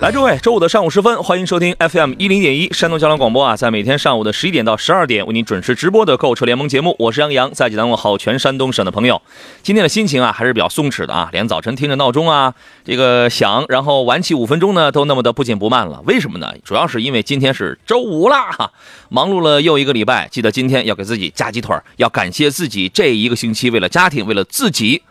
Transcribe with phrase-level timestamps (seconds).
[0.00, 9.20] 来，诸位，周五的上午时分，欢迎收听 FM 一零点一山东交通广播啊，在每天上午的十一点到十二点，为您准时直播的购车联盟节目，我是杨洋，在济南问好全山东省的朋友。
[9.62, 16.02] 今天的心情啊，还是比较松弛的啊，连早晨听着闹钟啊，这个响，然后晚起五分钟呢，都那么的不紧不慢了。
[16.06, 16.50] 为什么呢？
[16.64, 18.70] 主要是因为今天是周五啦，
[19.10, 25.02] 忙碌了又一个礼拜，记得今天要给自己加鸡腿，要感谢自己这一个星期为了家庭，为了自己。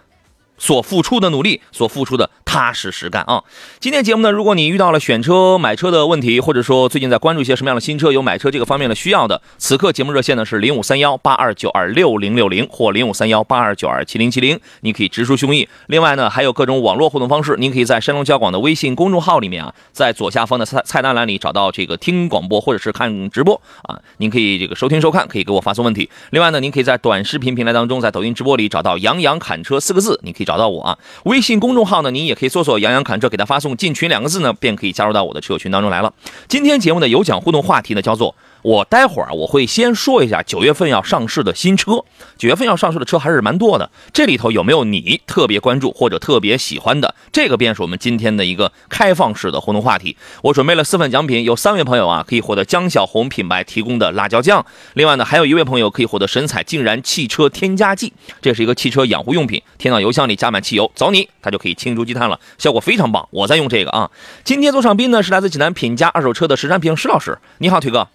[0.60, 3.44] 所付出的努力，所付出的踏实实干啊！
[3.80, 15.68] 今天节目呢，如果你遇到了选车、买车的问题，或者说最近在关注一些什么样的新车，有买车这个方面的需要的，此刻节目热线呢是零五三幺八二九二六零六零或零五三幺八二九二七零七零，你可以直抒胸臆。
[15.88, 26.10] 另外呢，还有各种网络互动方式，您可以在山东交广的微信公众号里面啊，在左下方的菜菜单栏里找到这个听广播或者是看直播啊，您可以这个收听收看，可以给我发送问题。
[26.32, 30.49] 另外呢，您可以在短视频平台当中，在抖音直播里找到“杨洋侃车”四个字，你可以。
[30.50, 30.98] 找到我啊！
[31.26, 36.12] 微信公众号呢，您也可以搜索“杨洋侃车”，给他发送“进群”两个字呢，便可以加入到我的车友群当中来了。
[36.48, 38.34] 今天节目的有奖互动话题呢，叫做。
[38.62, 42.04] 我待会儿我会先说一下九月份要上市的新车，
[42.38, 43.90] 九月份要上市的车还是蛮多的。
[44.14, 47.16] 这里头有没有你特别关注或者特别喜欢的？
[47.32, 50.18] 这个便是我们今天的一个开放式的互动话题。
[50.42, 63.28] 我准备了四份奖品，有三位朋友啊可以获得江小红品牌提供的辣椒酱，另外呢还有一位朋友可以获得神采竟然汽车添加剂，这是一个汽车养护用品，填到油箱里加满汽油，走你，它就可以清除积碳了，效果非常棒。
[63.32, 64.12] 我在用这个啊。
[64.44, 68.08] 今天做上宾呢是来自济南品家二手车的石山平石老师，你好，腿哥。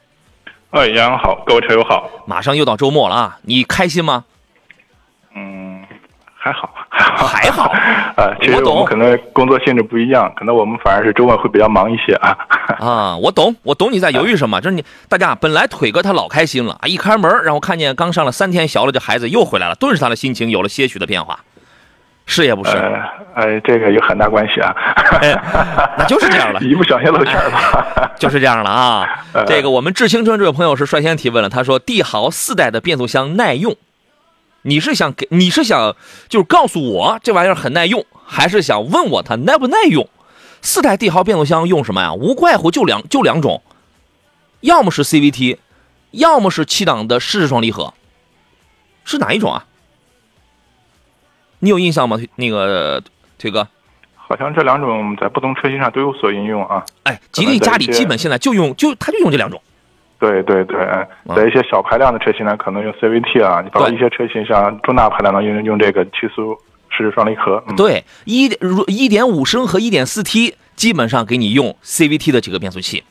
[0.74, 2.10] 哎，杨洋好，各位车友好！
[2.26, 4.24] 马上又到周末了啊，你开心吗？
[5.36, 5.80] 嗯，
[6.34, 7.72] 还好，还好。
[8.16, 12.36] 呃， 其实我们可能工作性质不一样，可能我们反而是周末会比较忙一些啊。
[12.84, 14.60] 啊，我懂，我懂你在犹豫什么。
[14.60, 21.38] 就是你大家本来腿哥他老开心了啊，一开门然后看见刚上了三天小了这孩子又回来了，顿时他的心情有了些许的变化。
[22.26, 22.70] 是也不是？
[23.34, 24.74] 呃，这个有很大关系啊。
[25.98, 28.12] 那就是这样了， 一不小心露馅了。
[28.18, 29.24] 就是这样了啊。
[29.46, 33.76] 这个我们致青春这位朋友是率先提问了，他说帝豪四代的变速箱耐用，
[34.62, 35.94] 你是想给你是想
[36.28, 40.08] 就是告诉我这玩意儿很耐用，还是想问我它耐不耐用？
[40.62, 42.14] 四代帝豪变速箱用什么呀？
[42.14, 43.62] 无怪乎就两就两种，
[44.60, 45.58] 要么是 CVT，
[46.12, 47.92] 要么是七档的湿式双离合，
[49.04, 49.66] 是哪一种啊？
[51.64, 52.18] 你有印象吗？
[52.36, 53.02] 那个
[53.38, 53.66] 腿哥，
[54.14, 56.84] 好像这两种在不同车型上都有所应用啊。
[57.04, 59.58] 哎，吉利家里基本现在就用就它就用这两种。
[60.20, 60.78] 对对对，
[61.34, 66.54] 在一些小排量的车型呢，可能用 CVT 啊；你包括一些车型像中大排量的，用用这个七速
[66.90, 67.62] 湿式双离合。
[67.76, 73.02] 对，一如一点五升和一点四 T 基本上给你用 CVT 的几个变速器，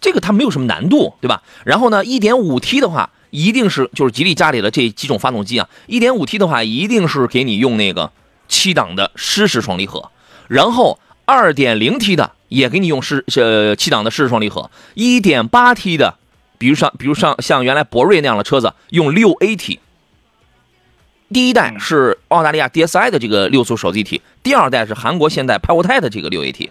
[0.00, 1.42] 这个它没有什么难度，对吧？
[1.64, 3.10] 然后呢，一点五 T 的话。
[3.32, 8.10] 一定是就是吉利家里的这几种发动机啊，一点五 T 的话，一定是给你用那个
[8.48, 10.10] 七档的湿式双离合，
[10.48, 16.16] 然后二点零 T 的也给你用湿呃七档的湿式双离合，一点八 T 的，
[16.58, 19.78] 比如像比如像像原来博瑞那样的车子用六 AT，
[21.32, 26.70] 第一代是澳大利亚 DSI 的这个六速手自一体，第二代是韩国现代派沃泰的这个六 AT，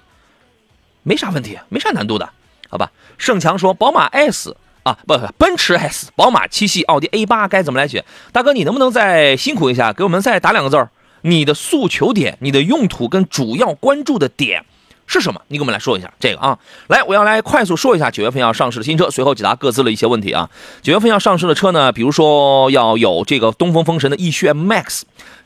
[1.03, 2.29] 没啥问题，没啥难度的，
[2.69, 2.91] 好吧？
[3.17, 4.55] 盛强说宝马 S。
[4.83, 8.03] 啊，不，奔驰 S、宝马七系、奥迪 A 八该怎么来选？
[8.31, 10.89] 大哥，你能不能再辛苦一下，给我们再打两个字儿？
[11.21, 14.63] 你的诉求点、你的用途跟主要关注的点
[15.05, 15.41] 是什么？
[15.49, 16.57] 你给我们来说一下这个啊。
[16.87, 20.49] 来，我要来快速说一下九月份要上市的新车，随后解答各自的一些问题啊。
[20.81, 25.01] 九月份要上市的车呢，比如说要有这个东风风神的奕炫 MAX，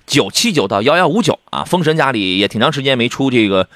[0.06, 1.64] 九七九到幺幺五九啊。
[1.64, 3.68] 风神家里也挺长时间没出这个。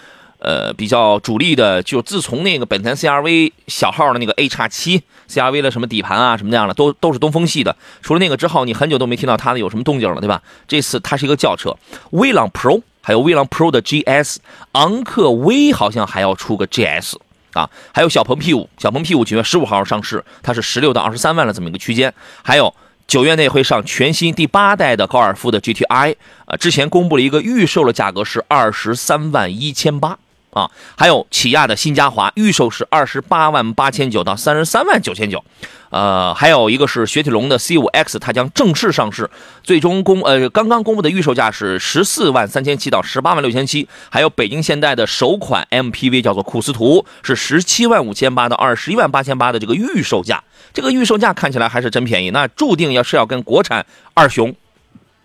[0.47, 7.75] 呃，比较主力的，就自从那个本田 CRV 小号的那个 A 叉七 CRV 的什么底盘啊，什么那样的，都都是东风系的。
[8.01, 10.41] 除了那个之后，你很久都没听到它的有什么动静了，对吧？
[10.65, 11.75] 这次它是一个轿车，
[12.11, 14.37] 威朗 Pro，还有威朗 Pro 的 GS，
[14.71, 17.15] 昂克威好像还要出个 GS
[17.51, 22.73] 啊，还有小鹏 P 五，小鹏 P 五九月十五号上市，它是十六到二十三万的这么一个区间，还有
[23.05, 30.17] 九月内会上全新第八代的高尔夫的 GTI，啊，之前公布了一个预售的价格是二十三万一千八。
[30.57, 30.71] 啊。
[30.97, 35.43] 还有起亚的新嘉华，预售是二十八万八千九到三十三万九千九。
[35.89, 39.29] 呃，还有一个是雪铁龙的 C5X，它将正式上市，
[39.63, 43.87] 最终公呃刚刚公布的预售价是十四万三千七到十八万六千七。
[44.09, 50.43] 还有北京现代的首款 MPV 叫做库斯图，是十七万五千八到二十一万八千八的这个预售价，
[50.73, 54.53] 这个预售价看起来还是真便宜，那注定要是要跟国产二雄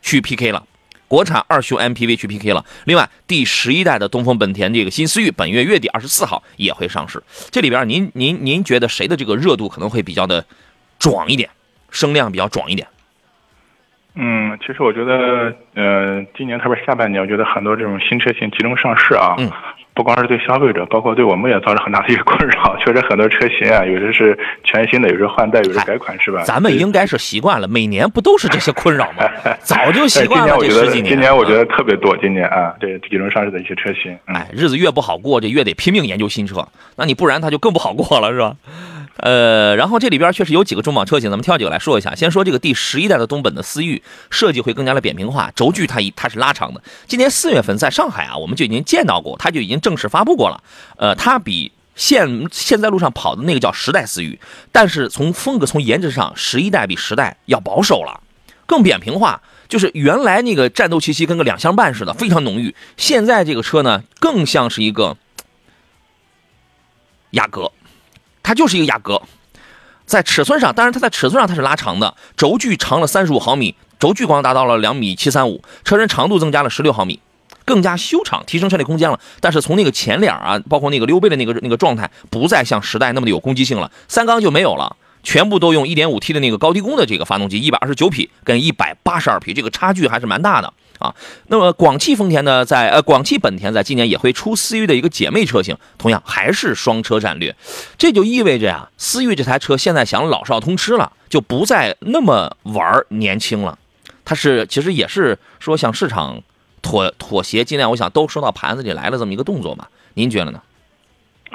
[0.01, 0.63] 去 PK 了。
[1.13, 2.65] 国产二雄 MPV 去 PK 了。
[2.87, 7.23] 另外，第十一代的东风本田这个新思域，本月月底二十四号也会上市。
[7.51, 10.43] 这里边，您您您觉得谁的这个热度可能会比较的
[10.99, 11.51] 壮一点，
[11.91, 12.89] 声量比较壮一点？
[14.15, 19.35] 嗯，其实我觉得，呃，今年特别是下半年，我觉得很多这种新车型集中上市啊。
[19.37, 19.53] 嗯。
[19.95, 22.77] 不光是对消费者，包括对我们也造成很大的一个困扰。
[22.79, 26.43] 确实，很多车型啊，有的是全新的，有的换代，有的改款，是吧？
[26.45, 29.29] 咱们应该是习惯了，每年不都是这些困扰吗？
[29.61, 31.13] 早就习惯了这十几年。
[31.13, 34.19] 今年我觉得特别多，今年啊，这几轮上市的一些车型。
[34.25, 36.67] 哎，日子越不好过，就越得拼命研究新车。
[36.97, 38.57] 那你不然它就更不好过了，是吧？
[39.17, 42.15] 呃，然后这里边确实有几个重磅车型，咱们挑几个来说一下。
[42.15, 46.83] 先说这个第十一代的东本的思域，设计会更加的扁平化，轴距它一它是拉长的。
[47.07, 50.63] 今年四月份在上海啊，我们就已经见到过，它就已经正式发布过了。
[50.97, 54.41] 呃，它比现现在路上跑的那个叫十代思域，
[54.73, 58.23] 但是从风格从颜值上，十一代比十代要保守了，
[58.65, 62.75] 更扁平化，就是原来那个战斗气息跟个两厢半似的，非常浓郁。
[62.97, 65.19] 现在这个车呢，更像是一个
[67.33, 67.71] 雅阁。
[68.43, 69.23] 它就是一个雅阁，
[70.05, 77.21] 在尺寸上，当然它在尺寸上它是拉长的，轴距长了三十五毫米，轴距光达到了两米七三五，车身长度增加了十六毫米，
[77.65, 79.19] 更加修长，提升车内空间了。
[79.41, 84.97] 但是从那个前脸啊，包括那个溜背的那个那个状态，不再像时代那么的有攻击性了，三缸就没有了。
[85.25, 91.15] 全部都用 1.5T 的那个高低功的这个发动机，129匹跟182匹，这个差距还是蛮大的啊。
[91.49, 97.55] 那么广汽丰田呢，在呃广汽本田在今年也会出思域的一个姐妹车型，同样还是双车战略。
[97.99, 103.79] 这就意味着呀，思域这台车现在想老少通吃了，就不再那么玩年轻了。
[104.25, 106.41] 它是其实也是说向市场
[106.81, 109.91] 妥妥协，尽量我想都收到盘子里来了这么一个动作吧。
[110.15, 110.63] 您觉得呢？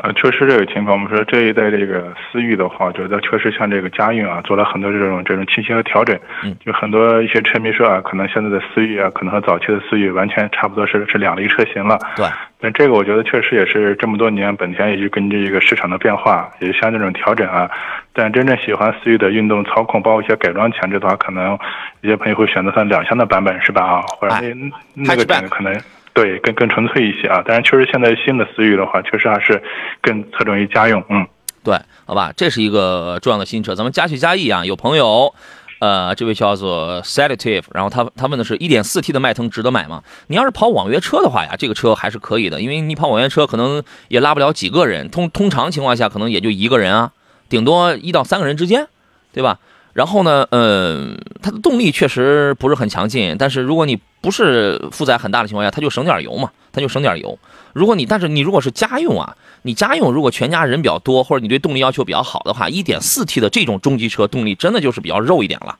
[0.03, 6.17] 呃，确实这个情况，我们说这一代这个思域的话，觉得确实像这个家用啊，做了很多这种这种倾斜和调整。
[6.43, 11.97] 嗯，就很多一些车迷说啊，可能现在的思域啊，可能和早期的思域完全差不多，是是两类车型了。
[12.15, 12.25] 对。
[12.59, 17.69] 但这个我觉得确实也是这么多年本田也就根据一个市场的变化，也像这种调整啊。
[18.13, 21.57] 但真正喜欢思域的运动操控，包括一些改装前置的话，可能
[22.01, 23.81] 一些朋友会选择它两厢的版本，是吧？
[23.81, 25.73] 啊，或者那那个版可能。
[26.17, 27.43] 对，更更纯粹一些啊！
[27.45, 29.61] 但是确实，现在新的思域的话，确实还是
[30.01, 31.03] 更侧重于家用。
[31.11, 31.27] 嗯，
[31.63, 33.75] 对，好吧，这是一个重要的新车。
[33.75, 35.31] 咱们加去加意啊，有朋友，
[35.77, 40.01] 呃，这位叫做 Sedative，然后他他问的是 1.4T 的迈腾值得买吗？
[40.25, 47.11] 你要是跑网约车的话呀，这个车还是可以的，因为你跑网约车可能也拉不了几个人，通通常情况下可能也就一个人啊，
[47.47, 48.87] 顶多一到三个人之间，
[49.31, 49.59] 对吧？
[49.97, 57.39] 然后呢，嗯，它的动力确实不是很强劲，但是如果你不是负载很大的情况下，它就省点油嘛，它就省点油。
[57.73, 65.79] 如果你，但是你如果是家用啊，你家用如果全家人比较多，或者你对动力要求比较好的话一点四 T 的这种中级车动力真的就是比较肉一点了，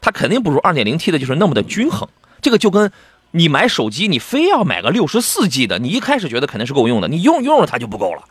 [0.00, 2.08] 它肯定不如二点零 T 的就是那么的均衡。
[2.40, 2.90] 这个就跟
[3.30, 8.24] 你买手机，你非要买个六十四 G 的，你一开始觉得肯定是够用的，你用用了它就不够了，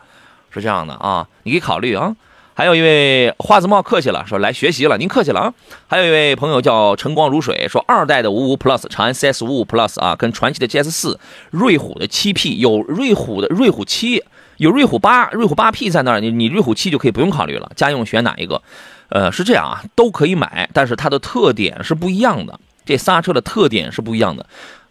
[0.50, 2.14] 是这样的啊，你可以考虑啊。
[2.62, 5.52] 还有一位花子帽客气了，说来学习了，您客气了啊。
[5.88, 11.18] 还有一位朋友叫晨光如水，说二代的五五 Plus 长安 CS 五五 Plus 啊，跟传祺的 GS 四、
[11.50, 14.22] 瑞虎的七 P 有瑞虎的瑞虎七，
[14.58, 17.68] 有瑞虎八，瑞虎八 P 在那儿，你你瑞虎七就可以不用考虑了。
[17.74, 18.62] 家用选哪一个？
[19.08, 24.46] 呃，是这样啊，都可以买，但是它的特点是不一样的，这仨车的特点是不一样的。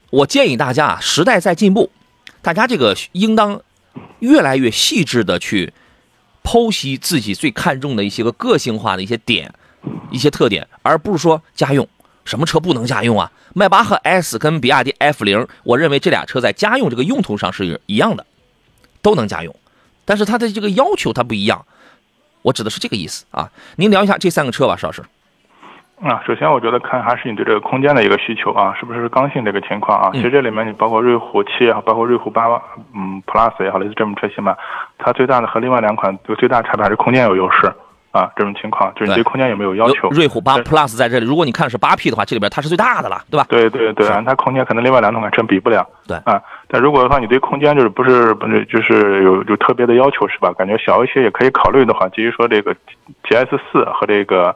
[0.09, 1.89] 我建议大家啊，时代在进步，
[2.41, 3.61] 大家这个应当
[4.19, 5.71] 越来越细致的去。
[6.43, 9.53] 剖析自己最看重的一些个个性化的一些点、
[10.09, 11.87] 一些特点，而不是说家用。
[12.23, 13.31] 什么车不能家用啊？
[13.53, 18.25] 迈巴赫 S 跟比亚迪 F 零，我认为这俩车在家用这个用途上是一样的，
[19.01, 19.55] 都能家用，
[20.05, 21.65] 但是它的这个要求它不一样。
[22.43, 23.51] 我指的是这个意思啊。
[23.75, 25.03] 您聊一下这三个车吧，邵老师。
[26.03, 30.09] 啊，首先我觉得看还是你对这个空间的一个需求啊，是不是刚性这个情况啊？
[30.13, 32.47] 其实这里面你包括瑞虎七也好，包括瑞虎八
[32.95, 34.55] 嗯 Plus 也好，类似这种车型嘛，
[34.97, 37.71] 它最大的和另外两款有最大差别还是空间有优势
[38.11, 38.31] 啊。
[38.35, 40.09] 这种情况就是你对空间有没有要求？
[40.09, 43.45] 瑞虎八 Plus 在这里，如果你看的是八 P 的话，这里边它是最大的了，对吧？
[43.47, 45.87] 对对对，它空间可能另外两款车比不了。
[46.07, 50.51] 对啊，但如果的话，你对空间就是不是不是就是有有特别的要求是吧？
[50.57, 52.75] 感觉小一些也可以考虑的话，基于说这个
[53.23, 54.55] GS 四和这个。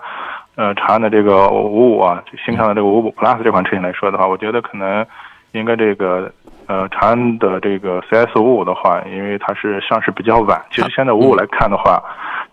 [0.55, 5.05] 呃，长安的这个五五啊，新上的这个五五 Plus 这款车型来说的话，我觉得可能
[5.51, 6.31] 应该这个
[6.67, 12.01] 呃，长安的这个 CS 五五的话，因为它是上市比较晚，其实现在五五来看的话，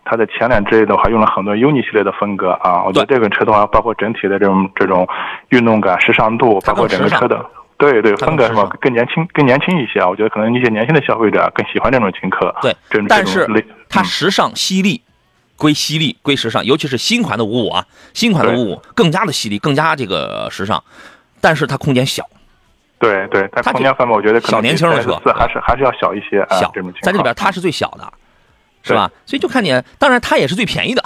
[0.05, 2.83] 它的前脸之类的话用了很多 UNI 系列的风格啊。
[2.85, 5.07] 我觉得这个车的话，包括整体的这种这种
[5.51, 7.47] 运动感、时尚度，包括整个车的，
[7.79, 10.09] 对对，风格什么更年轻、更年轻一些啊。
[10.09, 12.53] 我觉得可能一些年轻的消费者更喜欢这种轻客。
[12.61, 12.75] 对，
[13.09, 13.47] 但是
[13.89, 15.01] 它时尚犀利。
[15.63, 20.83] 归犀利，归时尚，尤其是新款的五五啊，新款的五五更加的犀利，更加这个时尚，
[21.41, 22.29] 但是它空间小。
[22.99, 26.45] 对对，它空间方面，我觉得小年轻的车还是还是要小一些。
[26.51, 28.13] 小，在这里边它是最小的，
[28.83, 29.09] 是吧？
[29.25, 31.05] 所以就看你，当然它也是最便宜的，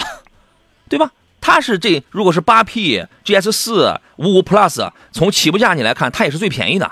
[0.89, 1.11] 对吧？
[1.39, 6.91] 它是这，如果是八 P GS 四五五 Plus，从起步价你来看，它也是最便宜的。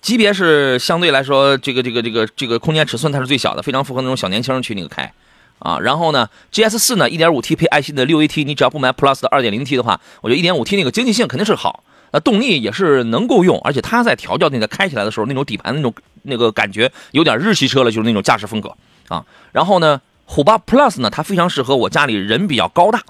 [0.00, 5.12] 级别是相对来说，这个这个这个这个空间尺寸它是最小的，非常符合那种小年轻去那个开。
[5.60, 18.74] 啊，然后呢，GS 四呢，1.5T 配爱信的 6AT，你只要不买 Plus 的 2.0T 的话，我觉得 1.5T 那个经济性肯定是好，那动力也是能够用，而且它在调教那个开起来的时候，那种底盘那种那个感觉有点日系车了，就是那种驾驶风格
[19.08, 19.24] 啊。
[19.52, 23.02] 然后呢，虎八 Plus 呢，它非常适合我家里人比较高大，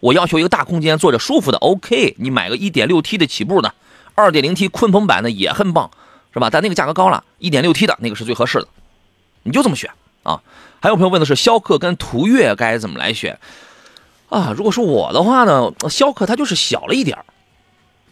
[0.00, 3.74] 我要求一个大空间坐着舒服的，OK，你买个 1.6T 的起步的
[4.16, 5.90] ，2.0T 鲲鹏版的也很棒，
[6.32, 6.48] 是吧？
[6.50, 8.68] 但那个价格高了，1.6T 的那个是最合适的，
[9.42, 9.90] 你就这么选
[10.22, 10.40] 啊。
[10.80, 13.38] 还有朋友问的是逍客跟途岳该怎么来选
[14.30, 14.54] 啊？
[14.56, 17.18] 如果是我的话呢，逍客它就是小了一点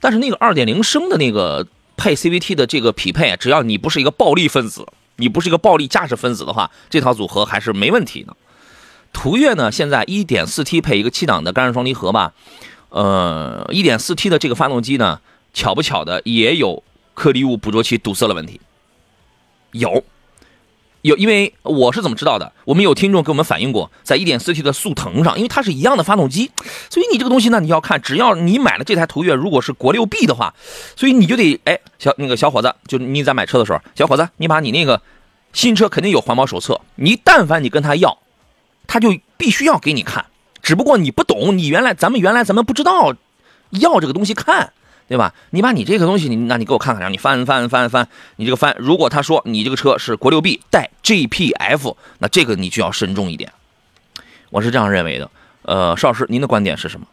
[0.01, 8.37] 但是那个二点零升的那个配 CVT 的这个匹配，只要你不是一个暴力分子，你不是一个暴力驾驶分子的话，这套组合还是没问题的。
[9.13, 12.35] 途岳呢，现在一点四 T 配一个七档的干式双离合吧，
[12.91, 15.21] 呃，一点四 T 的这个发动机呢，
[15.55, 16.85] 巧不巧的也有
[17.15, 18.61] 颗粒物捕捉器堵塞的问题，
[19.73, 20.05] 有。
[21.03, 22.53] 有，因为我是怎么知道的？
[22.65, 26.51] 我们有听众给我们反映过，在一点四 T 的速腾上，因为它是一样的发动机，
[26.91, 30.55] 所以你这个东西呢，你要看，只要你买了这台途岳，如果是国六 B 的话，
[30.97, 35.01] 所以你就得，哎，小那个小伙子，就你在买车的时候，小伙子，你把你那个
[35.53, 38.19] 新车肯定有环保手册，你但凡你跟他要，
[38.87, 40.27] 他就必须要给你看，
[40.63, 43.15] 只不过你不懂，你原来咱们原来咱们不知道
[43.71, 44.73] 要这个东西看。
[45.09, 45.33] 对吧？
[45.51, 53.51] 你把你这个东西，你那你给我看看，让你翻翻翻翻，你这个翻，如果他说你这个车是国六 B 带 GPF，那这个你就要慎重一点。
[54.51, 55.31] 我是这样认为的。
[55.63, 57.07] 呃，邵老师，您的观点是什么？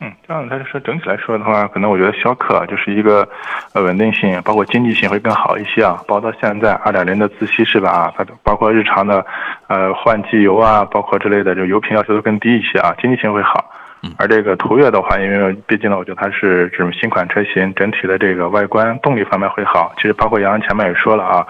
[0.00, 3.28] 嗯，这样他说整体来说的话，可能我觉得逍客就是一个
[3.72, 6.02] 呃稳定性，包括经济性会更好一些啊。
[6.08, 7.90] 包括到现在二点零的自吸是吧？
[7.90, 9.24] 啊，它包括日常的
[9.68, 13.71] 呃换机油啊，包括之类的，就油品要求都更低一些啊，经济性会好。
[14.18, 19.92] 而这个途岳的话，因为毕竟呢，我觉得它是这种新款车型，整体的这个外观、动力方面会好。
[19.96, 21.46] 其实包括杨洋前面也说了啊，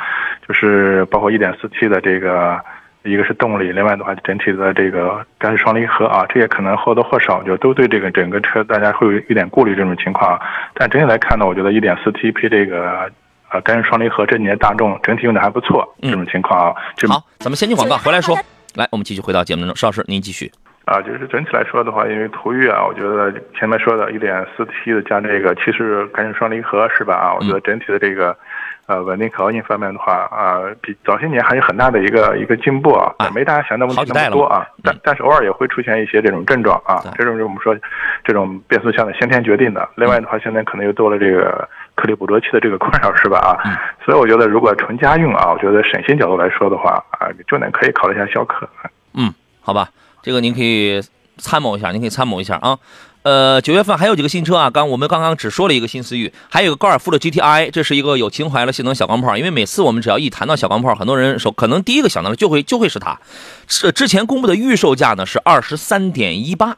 [0.46, 2.60] 就是包括 1.4T 的这个，
[3.04, 10.38] 一个是动力，另外的话整体的这个干式双离合啊，这也可能或多或少就都对这个整个车大家会有一点顾虑这种情况。
[10.74, 13.10] 但整体来看呢，我觉得 1.4T 配这个
[13.50, 16.74] 呃干式双离合，这几年大众整体用的还不错，这种情况啊。
[17.08, 18.36] 好，咱们先进广告，回来说。
[18.74, 20.50] 来，我们继续回到节目中，邵老师您继续。
[20.84, 27.14] 啊，就是整体来说的话，因为途岳啊，我觉得前面说的一点四 T 的加这个其实干式双离合是吧？
[27.14, 28.36] 啊，我觉得整体的这个
[28.86, 34.66] 呃稳定可靠性方面的话啊，比早些年还有很大的一个一个进步啊，没大家想那么那么多啊。
[34.82, 37.76] 但但是偶尔也会出现一些这种症状啊，这种就我们说
[38.24, 39.88] 这种变速箱的先天决定的。
[39.94, 43.38] 另外的话，现在可能又多了这个颗粒捕捉器的这个困扰是吧？
[43.38, 43.62] 啊，
[44.04, 48.68] 所以我觉得如果纯家用啊，我觉得省心角度来说的话啊，重点可以考虑一下逍客。
[49.14, 49.86] 嗯，好吧。
[50.22, 51.02] 这个您可以
[51.38, 52.78] 参谋一下，您可以参谋一下啊。
[53.22, 59.36] 呃，九月份还有几个新车啊，刚我们刚刚只说了一个新思域，还有个高尔夫的 GTI，这是一个有情怀的性能小钢炮。
[59.36, 63.16] 因为每次我们只要一谈到小钢炮，很多人说可能第一个想到的就会就会是它。
[63.68, 66.76] 是之前公布的预售价呢是二十三点一八。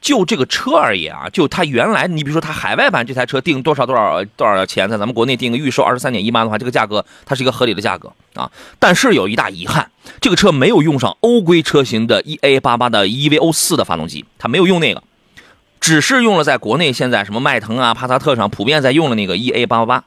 [0.00, 8.50] 就这个车而言啊，就它原来，你比如说它海外版这台车定多少多少多少钱，在咱们国内定个预售二十三点一八的话，这个价格它是一个合理的价格啊。
[8.78, 9.90] 但是有一大遗憾，
[10.20, 15.02] 这个车没有用上欧规车型的 EA88 的 EVO 四的发动机，它没有用那个，
[15.80, 20.02] 只是用了在国内现在什么迈腾啊、帕萨特上普遍在用的那个 EA88。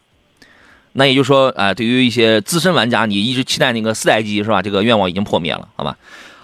[0.94, 4.62] 那也就是说，啊，对于一些资深玩家，你一直期待那个四代机是吧？
[4.62, 5.98] 这个愿望已经破灭了，好吧？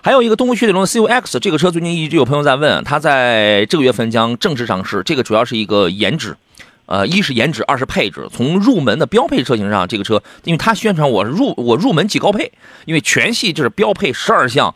[0.07, 5.03] 还有一个东风雪铁龙的 CUX 这个车，最近一直有朋友在问，它在这个月份将正式上市。
[5.03, 6.37] 这个主要是一个颜值，
[6.85, 8.25] 呃，一是颜值，二是配置。
[8.31, 12.53] 从入门的标配车型上，这个车，因为它宣传我是入我入门即高配，
[12.85, 14.73] 因为全系就是标配十二项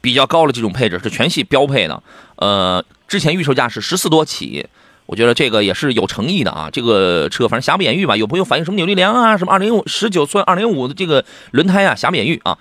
[0.00, 2.02] 比较高的这种配置，是全系标配的。
[2.36, 4.66] 呃，之前预售价是十四多起，
[5.04, 6.70] 我觉得这个也是有诚意的啊。
[6.72, 12.56] 这个车反正瑕不掩瑜吧，有朋友反映什么扭力梁啊，什么二零五十九寸二零五的这个轮胎啊，瑕不掩瑜啊。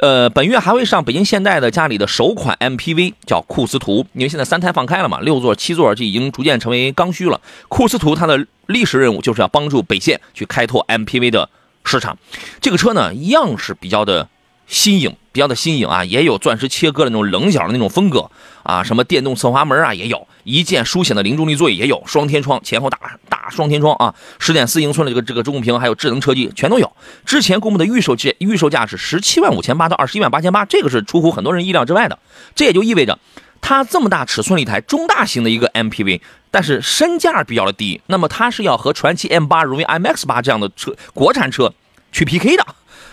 [0.00, 4.04] 呃，本月还会上北京现代的家里的首款 MPV，叫库斯图。
[4.12, 7.40] 因为现在三胎放开了嘛，六座、七座就已经逐渐成为刚需了。
[7.68, 11.48] 库斯图它的历史任务就是要帮助北线去开拓 MPV 的
[11.84, 12.18] 市场。
[12.60, 14.28] 这个车呢，样式比较的
[14.66, 18.30] 新颖，比较的新颖啊，也有钻石切割的那种棱角的那种风格
[18.64, 22.98] 啊，什么电动侧滑门啊也有，一键舒显的零重力座椅也有，双天窗前后大
[23.28, 26.92] 大双天窗啊，十点四英寸的这个这个中控屏，还有智能车机全都有。
[27.24, 32.18] 之前公布的预售价预售价是十七万五千八到二十一万八千八，这个是出乎很多人意料之外的。
[32.54, 33.18] 这也就意味着，
[33.60, 36.20] 它这么大尺寸的一台中大型的一个 MPV，
[36.50, 41.72] 但是身价比较的低，那么它是要和传祺 M 八、荣威 MX 八这样的车国产车
[42.12, 42.66] 去 PK 的，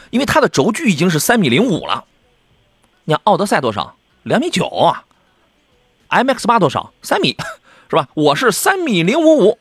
[0.10, 2.04] 因为它的轴距已经是三米零五了。
[3.06, 3.96] 你看奥德赛多少？
[4.24, 5.06] 两米九啊。
[6.12, 6.91] MX 八多少？
[7.01, 7.36] 三米，
[7.89, 8.08] 是吧？
[8.13, 9.58] 我是三米零五五，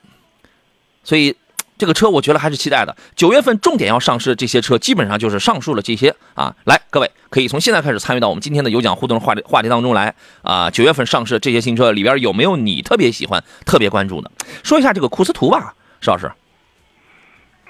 [1.04, 1.36] 所以
[1.78, 2.96] 这个车我觉得还是期待的。
[3.14, 6.54] 九月份重点要上市这些车，基本上就是上述了这些啊。
[6.64, 10.68] 来，各位可以从现在开始参与到我们今天的有奖互动话题话题当中来啊。
[10.70, 14.30] 九月份上市这些新车里边有没有你特别喜欢、特别关注的？
[14.64, 16.30] 说一下这个库斯图吧，石老师。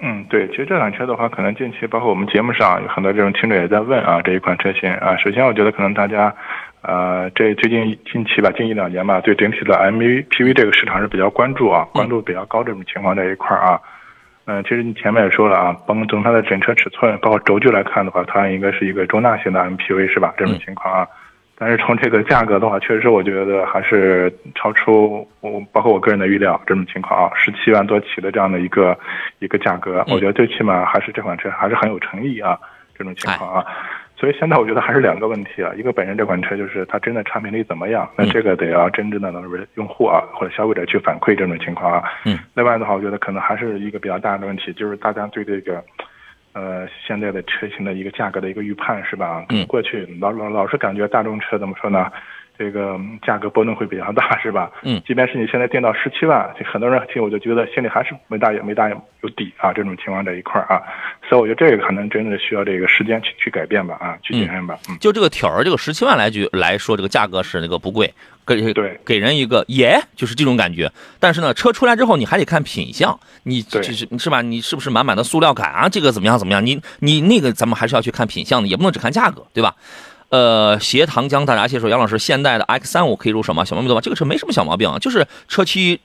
[0.02, 5.14] 嗯，对，其实这款车的话，可能近期包括我们节目上有很多这种听众也在问啊，这一款车型啊。
[5.18, 6.34] 首先，我觉得可能大家。
[6.82, 13.78] 呃，这最近近期吧，近一两年吧，对整体的 MPV 这个市场是比较关注啊，关注比较高这种情况在一块儿啊。
[14.46, 20.32] 嗯，其实你前面也说了啊，甭从它的整车尺寸，包括轴距来看的话，它应该是一个中大型的 MPV 是吧？
[20.38, 21.06] 这种情况啊。
[21.62, 28.98] 但是从这个价格的话，确实我觉得还是超出我，包括我个人的预料这种情况啊，十七万多起的这样的一个
[29.40, 32.58] 一个价格，我觉得最起码还是这款车还是很有诚意啊，
[32.96, 33.66] 这种情况啊。
[34.20, 39.42] 所以现在我觉得还是两个问题啊，一个本身这款车就是它真的产品力怎么样，那这个得要真正的能
[39.76, 42.04] 用户啊或者消费者去反馈这种情况啊。
[42.26, 42.38] 嗯。
[42.52, 45.82] 另外的话，我觉得可能还是一个比较大的问题，就是大家对这个，
[46.52, 49.46] 呃，现在的车型的一个价格的一个预判是吧？
[49.48, 49.64] 嗯。
[49.66, 52.12] 过去老老老是感觉大众车怎么说呢？
[52.60, 54.70] 这个价格波动会比较大， 是吧？
[54.82, 59.72] 嗯，即便是你现在定到十七万，很多人听我就觉得心里还是没大没大有底啊。
[59.72, 60.76] 这种情况在一块儿啊，
[61.26, 64.78] 所以我觉得这个可能真的需要这个时间去去改变吧，啊，去检验吧。
[64.90, 68.12] 嗯，就这个条儿，这个十七万来句来说，这个价格是那个不贵，
[68.46, 70.92] 给对给人一个耶，就是这种感觉。
[71.18, 74.42] 但是呢，车出来之后，你还得看品相，你就是是吧？
[74.42, 75.88] 你是不是满满的塑料感啊？
[75.88, 76.66] 这个怎么样怎么样？
[76.66, 79.74] 你你那个咱们还是要去看品相的，也不能只看价格，对吧？
[80.30, 83.64] 呃，斜糖浆大闸蟹说：“杨老师，现代的 X 三五可以入手吗？
[83.64, 84.00] 小毛病多吧？
[84.00, 86.00] 这个车没什么小毛病，就是车漆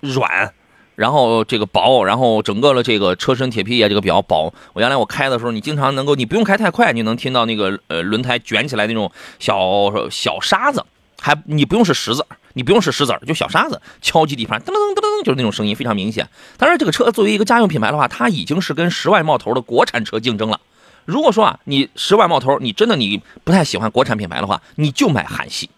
[0.00, 0.52] 软，
[0.94, 4.52] 然后这个薄，然后整个的这个车身铁皮也这个比较薄。
[4.74, 10.84] 我原来我开的时候，你经常能够，你不用开太快，你能听到那个呃轮胎卷起来那种小小沙子，
[11.18, 16.28] 还你不用是石子，你不用是石子就小沙子敲击地盘，噔噔噔噔噔，就是那种声音非常明显。
[16.58, 20.60] 当然这个车作为一个家用品牌的话，它已经是跟十万冒头的国产车竞争了。”
[21.04, 25.68] 如果说啊，你十万冒头，你真的你不太喜欢国产品牌的话，你就买韩系，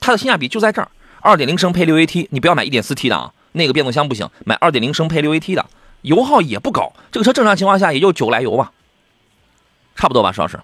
[0.00, 0.88] 它的性价比就在这儿。
[1.20, 5.66] 二点零升配六 AT，你不要买一点四 T 的啊，那个变速箱不行，买二点零升配六 AT 的，
[6.02, 8.70] 油耗也不高，这个车正常情况下也就九来油吧，
[9.96, 10.60] 差不多吧，石老师。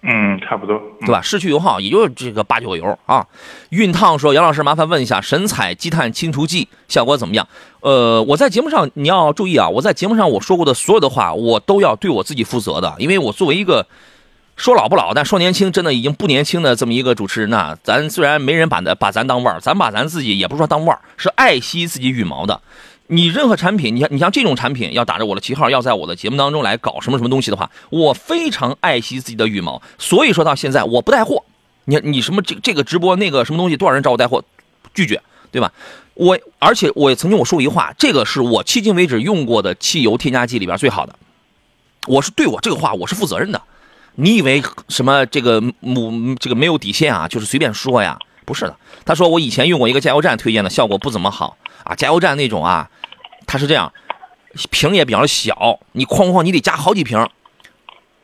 [0.00, 1.20] 嗯，差不多，对吧？
[1.20, 3.26] 市区油耗也就这个八九个油啊。
[3.70, 7.48] 熨烫说：“杨老师，麻烦问一下，神采积碳清除剂效果怎么样？”
[7.80, 13.86] 呃，我在节目上你要注意啊，我在节目上我说过的所有的话，我都要对我自己负责的，因为我作为一个
[14.56, 17.76] 说老不老，但说年轻真的已经不年轻的这么一个主持人呐。
[17.82, 22.60] 咱虽然没人把咱把咱当腕儿，咱把咱自己也不说当腕儿，是爱惜自己羽毛的。
[23.08, 29.80] 你任何产品，你像你像这种产品，要打着我的旗号，要在我的节目当中来搞什么什么东西的话，我非常爱惜自己的羽毛。
[29.98, 31.42] 所以说到现在，我不带货。
[31.86, 34.44] 你你什么这这个直播那个什么东西，多少人找我带货，
[34.92, 35.72] 拒绝，对吧？
[36.12, 41.16] 我而且我曾经我说过一句话，这个是我迄今为止用过的汽油添加剂里边最好的。
[42.06, 43.62] 我是对我这个话我是负责任的。
[44.16, 47.26] 你以为什么这个母这个没有底线啊？
[47.26, 48.18] 就是随便说呀？
[48.44, 48.76] 不是的。
[49.04, 51.94] 他说我以前用过一个加油站推荐的，效果不怎么好啊。
[51.94, 52.90] 加油站那种啊。
[53.46, 53.92] 它是这样，
[54.70, 57.26] 瓶也比较小，你哐哐你得加好几瓶。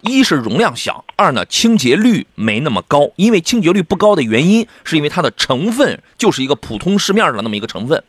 [0.03, 3.11] 一是容量小，二呢清洁率没那么高。
[3.17, 8.05] 因为清洁率不高的原因，是因为它的成分就是一个普通市面的那么一个成分，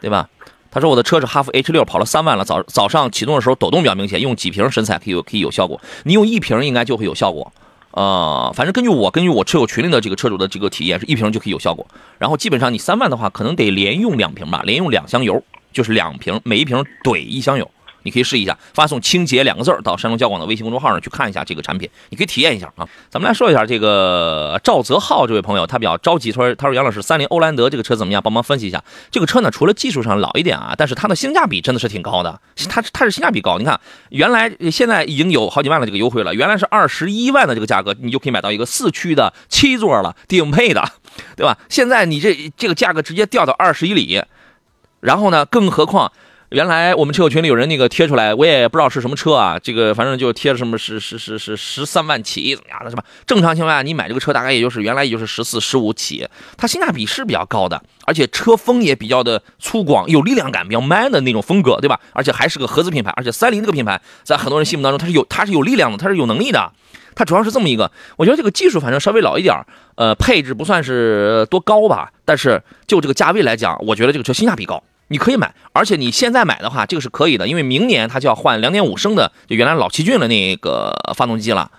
[0.00, 0.30] 对吧？
[0.70, 5.78] 他说我的车是哈弗 H 六，跑了三万了，早早上启动的时候抖动比较明显，用几瓶神采可以有可以有效果。
[6.04, 7.52] 你用一瓶应该就会有效果。
[7.92, 11.86] 呃，反正根据我根据我车友群里的这个车主的这个体验，是一瓶就可以有效果。
[12.18, 15.42] 然后基本上你三万的话，可能得连用两瓶吧，连用两箱油。
[15.72, 17.70] 就是两瓶，每一瓶怼一箱油，
[18.02, 22.88] 你可以试一下，发送“清洁”两个字儿到山东交广的微信公众号上去看一下这个产品，你可以体验一下啊。
[23.10, 28.22] 咱们来说一下这个赵泽浩这位朋友，他比较着急，说：“他说杨老师，三菱欧蓝德这个车怎么样？
[28.22, 28.82] 帮忙分析一下。
[29.10, 33.58] 这个车呢，除了技术上老一点啊，但是它的性价比真的是挺高的，它它是性价比高。
[33.58, 40.82] 你看，原来现在已经有好几万的这个优惠了，原来是二十一万的这个价格，你就可以买到一个四驱的七座了，顶配的，
[41.36, 41.56] 对吧？
[41.68, 44.22] 现在你这这个价格直接掉到二十一里，
[45.00, 46.10] 然后呢，更何况。”
[46.52, 53.02] 原来我们车友群里有人那个贴出来，我也不知道是什么车啊，这个反正就贴了什么是是是是十三万起怎么样的是吧？
[53.26, 61.98] 正常情况下你买这个车大概也就是原来也就是十四十五起，它性价比是比较高的，而且车风也比较的粗犷，有力量感，比较 man 的那种风格，对吧？
[62.12, 66.70] 而且还是个合资品牌，而且三菱这个品牌在很多人心目当中它是有它是有力量的，它是有能力的，
[67.14, 69.56] 它主要是这么一个，我觉得这个技术反正稍微老一点，
[69.94, 74.82] 呃，配置不算是多高吧，但是就这个价位来讲，我觉得这个车性价比高。
[75.12, 81.70] 你可以买，而且你现在买的话，这个是可以的，因为明年它就要换两点五升的，就原来老奇骏的那个发动机了，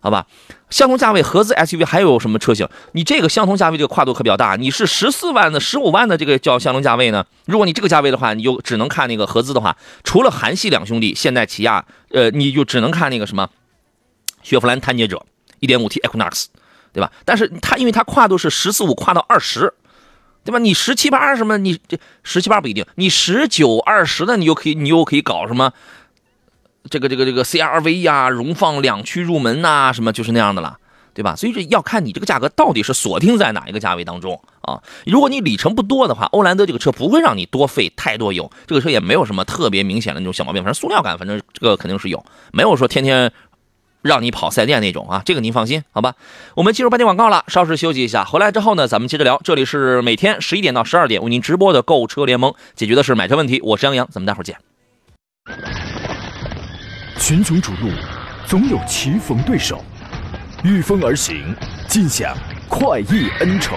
[0.00, 0.26] 好吧？
[0.70, 2.66] 相同价位合资 SUV 还有什么车型？
[2.92, 7.26] 你这个相同价位这个跨度可比较大，你是十四万的、十五万的这个叫相同价位呢？
[7.44, 13.50] 如果你这个价位的话，你就只能看那个合资的话，除了韩系两兄弟现代、起亚，呃，你就只能看那个什么
[14.42, 15.26] 雪佛兰探界者
[15.60, 16.46] 1.5T Equinox，
[16.94, 17.12] 对吧？
[17.26, 19.74] 但是它因为它跨度是十四五跨到二十。
[20.48, 20.58] 对吧？
[20.58, 21.58] 你十七八什么？
[21.58, 25.74] 你这十七八不一定，你十九二十的，你又可以，你又可以搞什么？
[26.88, 30.78] 这个这个这个 CRV 呀，荣放两驱入门呐，什么就是那样的了，
[31.12, 31.36] 对吧？
[31.36, 34.80] 所以这要看你这个价格到底是锁定在哪一个价位当中啊。
[35.04, 43.30] 如果你里程不多的话，欧蓝德这个车不会让你多费太多油，这个车也没有什么特别明显的那种小毛病，反正塑料感，反正这个肯定是有，没有说天天。
[44.02, 46.14] 让你跑赛店那种啊，这个您放心，好吧？
[46.54, 49.40] 我们进入半天广告了，稍事休息一下，回来之后呢，咱们接着聊。
[49.42, 53.60] 这里是每天十一点到十二点为您直播的购车联盟，解决的是买车问题。
[53.62, 54.56] 我是杨洋，咱们待会儿见。
[57.18, 57.90] 群雄逐鹿，
[58.46, 59.84] 总有棋逢对手，
[60.62, 61.54] 御风而行，
[61.88, 62.36] 尽享
[62.68, 63.76] 快意恩仇。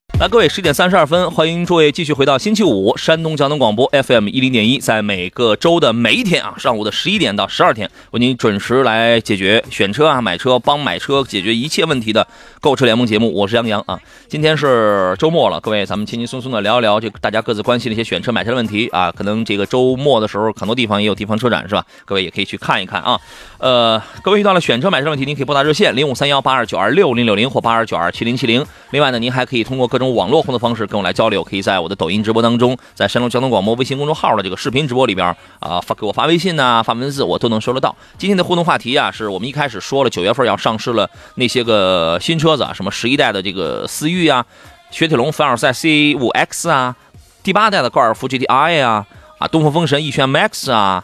[0.19, 12.27] 来，各位，十点三十二分，欢迎诸位继续回到星期五山东交通广播 FM 一零点一，在每个周的每一天啊，上午的十一点到十二点，为您准时来解决选车啊、买车、帮买车解决一切问题的
[12.59, 13.33] 购车联盟节目。
[13.33, 19.11] 我是杨洋啊，今天是周末了，各位，咱们轻轻松松的聊一聊这大家各自关心的一些选车、买车的问题啊。
[19.11, 21.83] 可能这个周末的时候，很多地方也有地方车展是吧？
[22.05, 23.19] 各位也可以去看一看啊。
[23.57, 28.63] 呃，各位遇到了选车、买车问题，您可以拨打热线零五三幺八二九二六零六零或八二九二七零七零。
[28.91, 30.11] 另外呢，您还可以通过各种。
[30.11, 35.25] 网络互动方式跟我来交流，可以在我的抖音直播当中，在山东交通广播微信公众号的这个视频直播里边
[35.59, 37.95] 啊，发给我发微信呐，发文字我都能收得到。
[38.17, 44.45] 今天的互动话题啊，是我们一开始说了九月份要上市了那些个新车子啊，什么十一代的这个思域啊，
[44.89, 46.93] 雪铁龙凡尔赛 C 五 X 啊，
[47.41, 49.05] 第八代的高尔夫 GTI 啊，
[49.37, 51.03] 啊，东风风神逸轩 MAX 啊。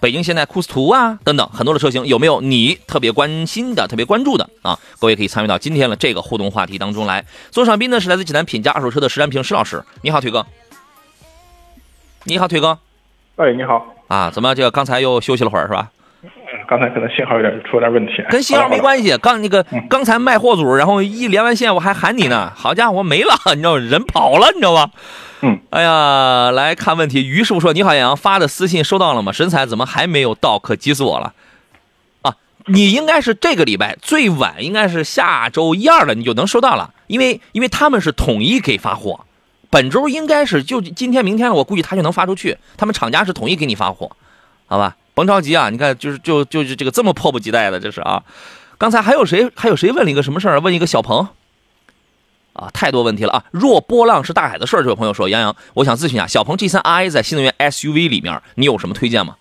[0.00, 4.78] 北京现代酷斯图啊，等等很多的车型，有没有你特别关心的、特别关注的啊？
[5.00, 7.24] 各位可以参与到今天的这个互动话题当中来。
[7.50, 10.46] 左上宾呢是来自济南品家二手车的石占平石老师，你好，腿哥。
[12.24, 12.78] 你好，腿哥。
[13.36, 13.86] 哎，你好。
[14.06, 15.90] 啊，怎么这个刚才又休息了会儿是吧？
[16.68, 18.22] 刚才可能信号有点出了点问题。
[18.28, 24.90] 跟信号没关系，刚那个刚才卖货组，然后一连完线我还喊你呢，好家伙没了， 你知道人跑了，你知道吧？
[25.40, 27.26] 嗯，哎呀，来看问题。
[27.26, 29.32] 于师傅说：“你好，杨洋发的私信收到了吗？
[29.32, 30.58] 神采怎么还没有到？
[30.58, 31.32] 可急死我了！
[32.22, 32.34] 啊，
[32.66, 36.92] 你应该是这个礼拜最晚，应该是下周一二了，你就能收到了。
[37.06, 39.24] 因为因为他们是统一给发货，
[39.70, 42.58] 本周应该是就今天明天了，我估计他就能发出去。
[42.76, 44.10] 他们厂家是统一给你发货，
[44.66, 44.96] 好吧？
[45.18, 48.22] 甭着急啊，你看就是就就是这个这么迫不及待的，这是啊。
[48.78, 50.60] 刚才还有谁还有谁问了一个什么事儿？
[50.60, 51.26] 问一个小鹏。”
[52.54, 53.44] 啊，太多问题了啊！
[53.50, 59.34] 若波浪是大海的事儿，这位朋友说：“杨洋，我想咨询一下，小鹏 G3i 在新能源 SUV 里面，你有什么推荐吗？”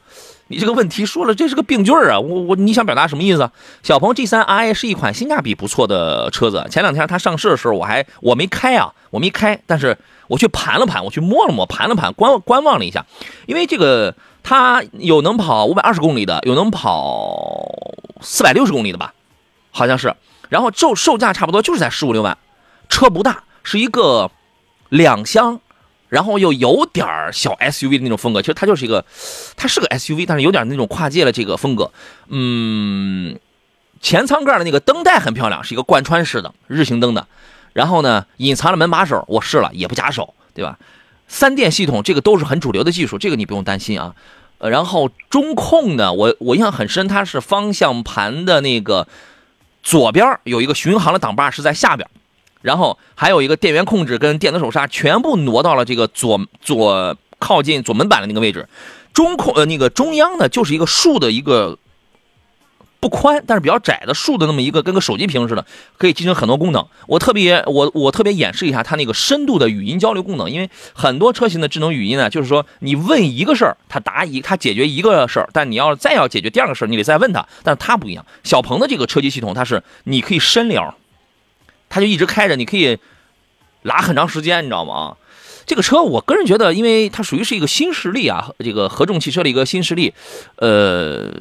[0.49, 2.19] 你这个问题说了，这是个病句啊！
[2.19, 3.49] 我我你想表达什么意思？
[3.83, 6.65] 小鹏 G3 RA 是一款性价比不错的车子。
[6.69, 13.05] 前两天它上市的时候，我还我没开啊，我没开，但是我去盘了盘，我去摸了摸，盘了盘，观观望了一下，
[13.45, 17.67] 因为这个它有能跑五百二十公里的，有能跑
[18.21, 19.13] 四百六十公里的吧，
[19.71, 20.15] 好像是。
[20.49, 22.37] 然后售售价差不多就是在十五六万。
[22.87, 24.31] 车不大，是一个
[24.87, 25.59] 两厢，
[26.09, 28.41] 然后又有点小 SUV 的那种风格。
[28.41, 29.05] 其实它就是一个，
[29.55, 31.91] 它是个 SUV，但是有点那种跨界的这个风格。
[32.27, 33.37] 嗯，
[34.01, 37.27] 前舱盖的那个灯带很漂亮，是一个贯穿式的日行灯的。
[37.73, 40.79] 然后呢，隐藏了门把手，我试了也不夹手，对吧？
[41.27, 44.15] 三电系统这个都是很主流的技术，这个你不用担心啊。
[44.59, 49.07] 呃，然后中控呢，我我印象很深，它是方向盘的那个
[49.83, 52.09] 左边有一个巡航的挡把是在下边，
[52.67, 58.67] 然后还有一个电源控制跟电子手刹全部挪到了这个左左靠近左门板的那个位置。
[59.13, 61.79] 中控呃那个中央呢，就是一个竖的一个。
[62.99, 65.63] 不宽，但是比较窄的竖的那么一个，跟个手机屏似的，
[65.99, 66.83] 可以集成很多功能。
[67.05, 77.47] 我特别我我特别演示一下它那个深度的语音交流功能，因为很多车型的智能语音呢，就是说你问一个事儿，它答一，它解决一个事儿，但你要再要解决第二个事儿，你得再问它。
[77.61, 80.95] 但是它不一样，小鹏的这个车机系统，它是你可以深聊，
[81.89, 82.97] 它就一直开着，你可以
[83.81, 85.17] 拉很长时间，你知道吗？
[85.65, 90.13] 这个车我个人觉得，因为它属于是一个新势力啊，这个合众汽车的一个新势力，
[90.57, 91.31] 呃。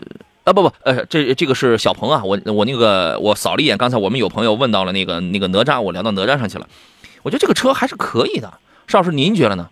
[0.44, 6.68] 啊不不，呃，这这个是小鹏啊，我我那个我扫了一眼，刚才我们有朋友问到了那个那个哪吒，我聊到哪吒上去了，
[7.24, 9.68] 我觉得这个车还是可以的，邵老师您觉得呢？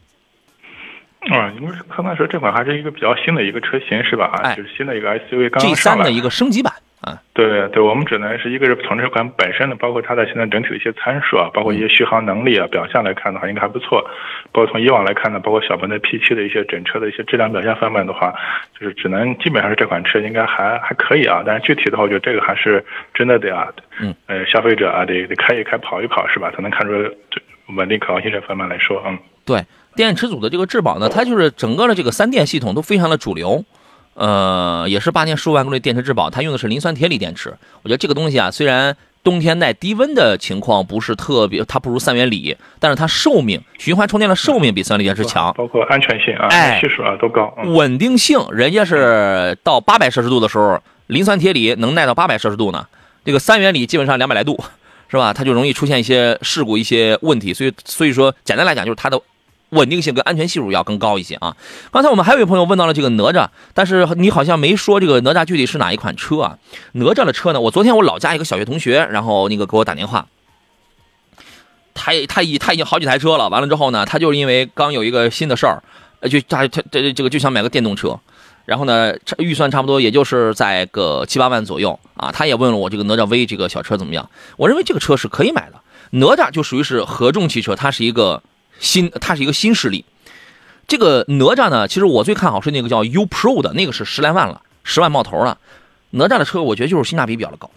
[1.31, 4.27] 啊，因为可能说这款还是一个比较新的一个车型是吧？
[4.43, 6.73] 啊，就是新的一个 SUV 刚刚上来的一个升级版。
[7.01, 14.01] 啊，对对，我们只能是一个是从这款本身的，包括它的现在整体的一些参数啊，包括一些续航能力啊，表现来看的话，应该还不错。
[14.53, 18.35] 包括从以往来看呢，包括小鹏的 P7 的一些整车的一些质量表现方面的话，
[18.81, 21.43] 就是只能基本上是这款车应该还还可以啊。
[21.45, 22.83] 但是具体的话，我觉得这个还是
[23.13, 23.69] 真的得啊，
[24.01, 26.93] 嗯，呃，消费者啊得得开一开跑一跑是吧，才能看出
[27.77, 29.59] 稳定可靠性这方面来说，嗯，对，
[29.97, 33.65] 电池组的这个质保呢，它就是整个的这个三电系统都非常的主流。
[34.15, 37.53] 呃，也是八年十五万公里电池质保，它用的是磷酸铁锂电池。
[37.83, 47.53] 我觉得这个东西啊，虽然冬天耐低温的情况不是特别，它不如三元锂，但是它寿命循环充电的寿命比三元锂电池强，包括安全性啊，系数啊都高。
[47.65, 52.87] 稳定性，人家是到八百摄氏度的时候，磷酸铁锂能耐到八百摄氏度呢，
[53.25, 54.63] 这个三元锂基本上两百来度，
[55.09, 55.33] 是吧？
[55.33, 57.53] 它就容易出现一些事故、一些问题。
[57.53, 59.21] 所以，所以说简单来讲，就是它的。
[59.75, 61.57] 稳定性跟安全系数要更高一些啊！
[61.91, 66.59] 刚才我们还有一位朋友问到了这个哪吒，但是你好像没说这个哪吒具体是哪一款车啊？
[66.93, 67.61] 哪吒的车呢？
[67.61, 70.27] 我昨天我老家一个小学同学，然后那个给我打电话，
[71.93, 75.83] 他他已他已经好几台车了，完了之后呢，他就是因为刚有一个新的事儿，
[76.29, 78.19] 就他他这这个就想买个电动车，
[78.65, 84.31] 然后呢预算差不多也就是在个七八万左右啊，他也问了我这个哪吒 V 这个小车怎么样？
[84.57, 88.43] 我认为这个车是可以买的，哪吒就属于是合众汽车，它是一个。
[88.79, 90.05] 新，它是一个新势力。
[90.87, 91.89] 这个哪吒呢？
[91.89, 95.59] 其实我最看好是那个叫 U Pro 的那个，是十来万了，十万冒头了。
[96.11, 97.71] 哪吒的车，我觉得就是性价比比较的高，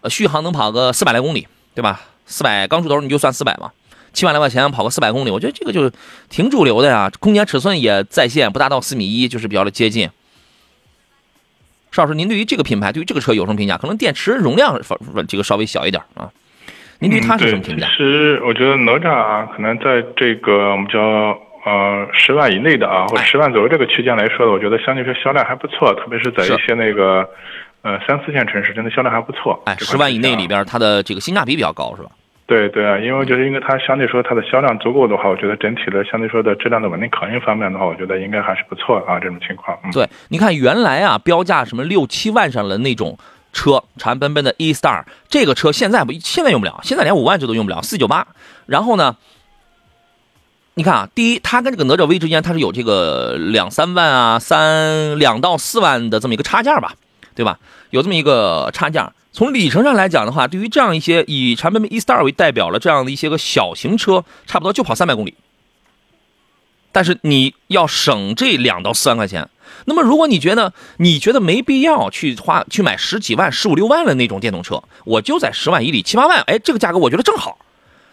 [0.00, 2.00] 呃，续航能跑个四百来公里，对吧？
[2.26, 3.70] 四百刚出头你就算四百嘛，
[4.12, 5.90] 七万来块钱跑个四百公里，我觉得这个就
[6.28, 7.10] 挺主流的呀。
[7.20, 10.10] 空间尺寸也在线，不达到四米一，就是比较的接近。
[11.92, 13.76] 邵老师，您对于这个品牌，对于这个车有什么评价？
[13.76, 14.80] 可能电池容量
[15.28, 16.32] 这个稍微小一点啊。
[17.00, 17.86] 您对它是什么评价？
[17.86, 21.00] 其实我觉得哪吒啊，可能在这个我们叫
[21.64, 27.28] 呃十万以内的啊，或者十万左右这个区间来说的，我觉得相对说销量还不错，特别是在一些那个
[27.82, 29.62] 呃三四线城市，真的销量还不错。
[29.66, 32.10] 哎，十万以内里边，它的这个性价比比较高，是吧？
[32.48, 39.78] 对对啊，因为我觉得，因为它相对说它的销量足够的话，我觉得整体的相对说的质量的稳定考验方面的话，我觉得应该还是不错啊，这种情况。
[39.84, 43.16] 嗯对，你看原来啊标价什么六七万上的那种。
[43.58, 48.28] 车长安奔奔的 E Star 这个车现在不现在用不了，现在连五万这都用不了，四九八。
[48.66, 49.16] 然后呢，
[50.74, 56.94] 你看啊，第一，它跟这个哪吒 V 之间它是有这个两三万啊，三两到四万的这么一个差价吧，
[57.34, 57.58] 对吧？
[57.90, 59.12] 有这么一个差价。
[59.32, 65.34] 从里程上来讲的话，对于这样一些以长安奔奔 E Star 为代表了这样的一些个小型车，差不多就跑三百公里。
[66.98, 69.48] 但是你要省这两到四万块钱。
[69.84, 77.56] 那么，如果你觉得你觉得没必要去花去买十几万、十五六万的那种电动车，我就在十万以里、七八万，哎，这个价格我觉得正好。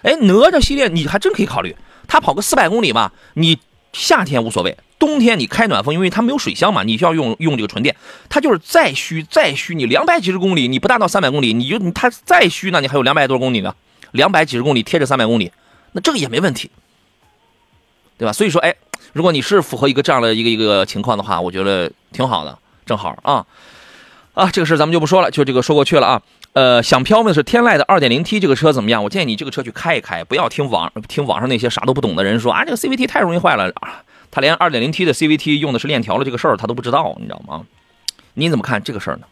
[0.04, 1.76] 哎，哪吒系列你还真可以考虑，
[2.08, 3.58] 它跑个四百公里吧，你
[3.92, 7.96] 夏天无所谓，冬天你开暖风，因为它没有水箱嘛，你需要用用这个纯电，
[8.30, 13.74] 它就是再虚再虚，你两百几十公里，你不达到三百公里，你就它再虚呢，你还有两百多公里呢，
[14.12, 15.52] 两百几十公里贴着三百公里，
[15.94, 16.70] 那这个也没问题，
[18.18, 18.34] 对吧？
[18.34, 18.76] 所以说，哎。
[19.14, 23.46] 如果你是符合一个这样的一个一个情况的话，我觉得挺好的，正好啊
[24.34, 26.22] 啊，这个事咱们就不说了，就这个说过去了啊。
[26.52, 29.02] 呃，想飘的是天籁的 2.0T 这个车怎么样？
[29.02, 34.04] 我建议你这个车去开一开，不要听网听网上那些啥都不懂的人说啊，这个 CVT 太容易坏了啊。
[34.32, 37.66] 他连 2.0T 的 CVT 用的是链条的这个事儿他都不知道，你知道吗？
[38.34, 39.28] 您怎么看这个事儿呢？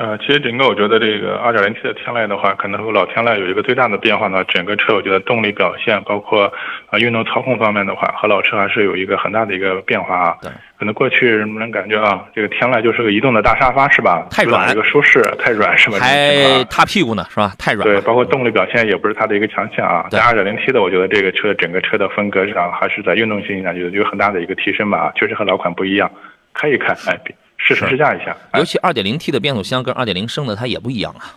[0.00, 4.42] 呃，其实整个我觉得这个 2.0T 的天籁的话，可能和老天籁有一个最大的变化呢。
[4.44, 6.50] 整个车我觉得动力表现，包括
[6.88, 10.36] 啊运动操控方面的话，和老车还是有一个很大的一个变化啊。
[10.40, 14.26] 对，可能过去人们感觉啊，这个天籁就是个移动的大沙发是吧？
[14.30, 15.98] 太软，一个舒适，太软是吧？
[16.00, 17.52] 还塌屁股呢是吧？
[17.58, 17.86] 太软。
[17.86, 20.06] 对，包括动力表现也不是它的一个强项啊。
[20.10, 25.12] 在 2.0T 的，我觉得这个车整个车的风格上，还是在运动性上有有很大的一个提升吧。
[25.14, 26.10] 确实和老款不一样，
[26.54, 27.20] 开一开，哎。
[27.62, 31.36] 试试驾一下，尤其二点零 T 的变速箱跟二点零升的它也不一样啊。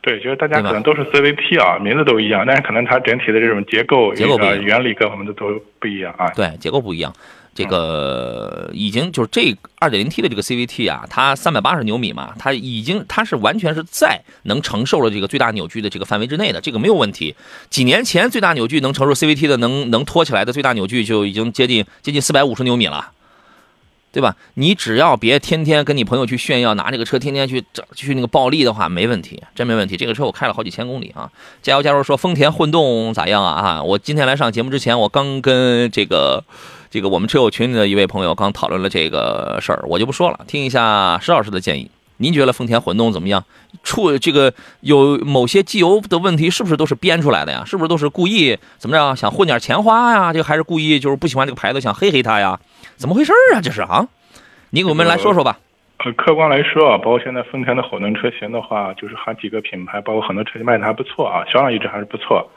[0.00, 5.46] 对，就是大家可能都是 CVT 啊，名字都一样，但是可能它整体的这种结构、结构、原理各方面的都
[5.78, 6.28] 不一样啊。
[6.34, 7.14] 对，结构不一样。
[7.54, 17.34] 这个已经就是这二点零 T 的这个 CVT 啊，它三百八十牛米嘛，它已经它是完全是在能承受了这个最大扭矩的这个范围之内的，这个没有问题。
[17.70, 23.12] 几年前最大扭矩能承受 CVT 的能能拖起来的最大扭矩就已经接近接近四百五十牛米了。
[24.14, 24.36] 对吧？
[24.54, 27.64] 你只要别天天跟你朋友去炫耀，拿这个车天天去
[27.96, 29.96] 去那个暴力的话，没问题，真没问题。
[29.96, 31.28] 这个车我开了好几千公里啊！
[31.60, 32.00] 加油加油！
[32.00, 33.60] 说丰田混动咋样啊？
[33.60, 36.44] 啊，我今天来上节目之前，我刚跟这个
[36.92, 41.90] 这个我们车友群里的一位朋友刚讨论了这个事儿，我就不说了，听一下石老师的建议。
[42.18, 43.44] 您觉得丰田混动怎么样？
[43.82, 47.64] 出这个有某些机油的问题，是不是都是编出来的呀？
[47.66, 50.32] 是不是都是故意怎么着想混点钱花呀？
[50.32, 52.60] 这个还是故意就是不喜欢这个牌子想黑黑它呀？
[52.96, 53.60] 怎么回事啊？
[53.60, 54.06] 这是啊？
[54.70, 55.58] 你给我们来说说吧。
[56.04, 62.50] 呃，客观来说啊，包括现在丰田的混动车型的话，就是好几个品牌，包括很多车型卖的还不错啊，销量一直还是不错。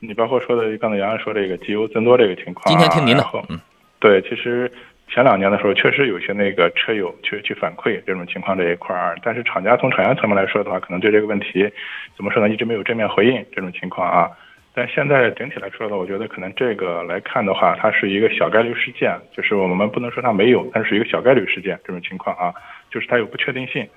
[0.00, 3.24] 你包括说的刚才杨洋说这个机油增多这个情况，今天听您的。
[3.48, 3.60] 嗯，
[3.98, 4.70] 对，其实。
[5.06, 11.70] 前两年的时候，确实有些那个车友去去反馈这种情况这一块儿，但是厂家从厂家层面来说的话，可能对这个问题
[12.16, 14.30] 怎么说呢，一直没有正面回应这种情况啊。
[14.74, 22.52] 但现在整体来说呢，我觉得可能这个来看的话，它是一个小概率事件，就是我们不能说它没有，但是一个小概率事件这种情况啊，
[22.90, 23.88] 就是它有不确定性。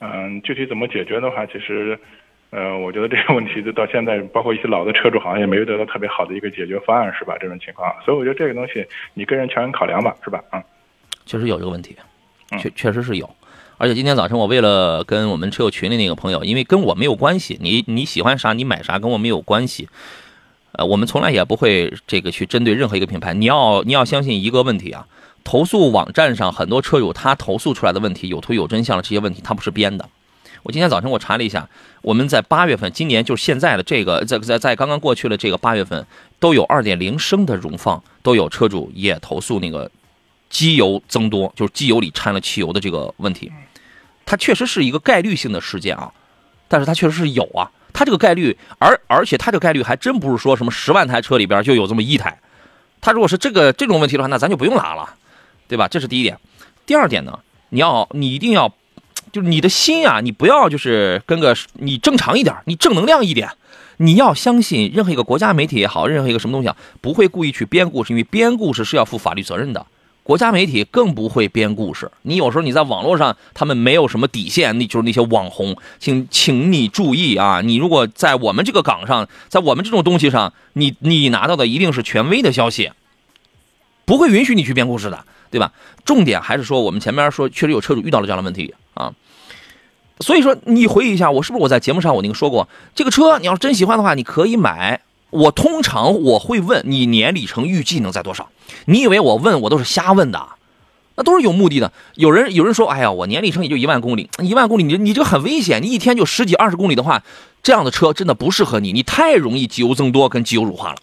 [0.00, 1.98] 嗯，具体怎么解决的话，其实。
[2.52, 7.36] 呃，我觉得这个问题就到现在，包括一些老的车主好像也没有得到特别好的一个解决方案，是吧？
[7.38, 10.42] 这种情况，所以我觉得这个东西你个人全员考量吧，是吧？
[10.50, 10.60] 嗯，
[11.26, 11.96] 确实有这个问题，
[12.58, 13.30] 确确实是有。
[13.80, 19.88] 而且今天早晨我为了跟我们车友群里那个朋友，因为跟我没有关系，你你喜欢啥你买啥跟我没有关系。
[20.72, 23.32] 呃，我们从来也不会这个去针对任何一个品牌。
[23.32, 25.06] 你要你要相信一个问题啊，
[25.44, 30.06] 投诉网站上很多车友他投诉出来的问题有图有真相的这些问题，他不是编的。
[30.62, 31.66] 我今天早晨我查了一下，
[32.02, 36.06] 我们在八月份，今年就是现在的这个，在在在刚刚过去的这个八月份，
[36.38, 39.90] 都有二点零升的荣放，都有车主也投诉那个
[40.50, 43.50] 机油增多，就是机油里掺了汽油的这个问题。
[44.30, 46.12] 它确实是一个概率性的事件啊，
[46.68, 52.38] 但是它确实是有啊，它这个概率，而而且它这个概率还真不是说什么十万台车里边就有这么一台。
[53.00, 55.16] 它如果是这个这种问题的话，那咱就不用拉了，
[55.66, 55.88] 对吧？
[55.88, 56.38] 这是第一点。
[56.86, 57.40] 第二点呢，
[57.70, 58.72] 你要你一定要。
[59.32, 63.48] 就是你的心啊，你不要就是跟个你正常一点，你正能量一点，
[63.98, 69.86] 你要相信任何一个国家媒体也好，任何一个什么东西啊，不会故意去编故事，因为编故事是要负法律责任的。
[70.22, 72.10] 国家媒体更不会编故事。
[72.22, 77.60] 你有时候你在网络上，他们没有什么底线，那就是那些网红，请请你注意啊！
[77.62, 82.92] 你如果在我们这个岗上，在我们这种东西上，你你拿到的一定是权威的消息，
[84.04, 85.72] 不会允许你去编故事的，对吧？
[86.04, 88.74] 重点还是说，我们前面说确实有车主遇到了这样的问题。
[88.94, 89.12] 啊，
[90.20, 95.00] 所以说你回忆一下，我是不是我在节目上我那个说过，这个车你要是真喜欢的话，你可以买。
[95.30, 98.48] 我通常我会问你年里程预计能在多少？
[98.86, 100.48] 你以为我问我都是瞎问的？
[101.16, 101.92] 那都是有目的的。
[102.14, 107.22] 有人有人说，哎呀，我年里程也就一万公里，一万公里你你这个很危险，你一天就十几二十公里的话，
[107.62, 110.96] 这样的车真的不适合你，你太容易机油增多跟机油乳化了。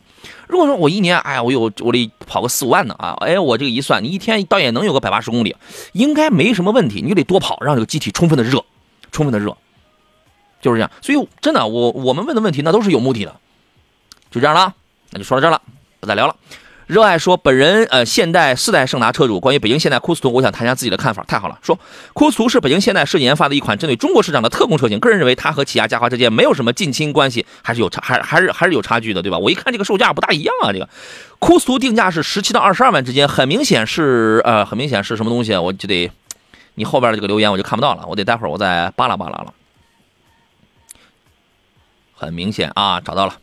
[0.48, 5.56] 如果说我一年，哎呀，我有我得跑个四五万呢啊，哎，我这个一算，你一天倒也能有个百八十公里，
[5.92, 7.02] 应该没什么问题。
[7.02, 8.64] 你就得多跑，让这个机体充分的热，
[9.12, 9.56] 充分的热，
[10.62, 10.90] 就是这样。
[11.02, 13.36] 所以真的，我我们问的问题那都是有目的的，
[14.32, 14.74] 就这样了，
[15.12, 15.62] 那就说到这儿了，
[16.00, 16.36] 不再聊了。
[16.86, 21.22] 热爱说，本人呃，现代四代胜达车主，关于北京现代酷斯图，我想谈一下自己的看法。
[21.28, 21.78] 太好了，说
[22.14, 24.98] 酷斯图是北京现代设计研发的一款针对中国市场的特供车型。
[25.02, 29.38] 个人认为，它和起亚嘉华之间没有什么近亲关系，还是有差，还还是还是有差距的，对吧？
[29.38, 30.88] 我一看这个售价不大一样啊，这个
[31.40, 35.58] 酷斯图定价是十七到二十二万之间，很明显是呃，很明显是什么东西？
[35.58, 36.10] 我就得
[36.76, 39.54] 你后边的这个留言我就看不到了，我得待会儿我再扒拉扒拉了。
[42.16, 43.34] 很明显啊，找到了。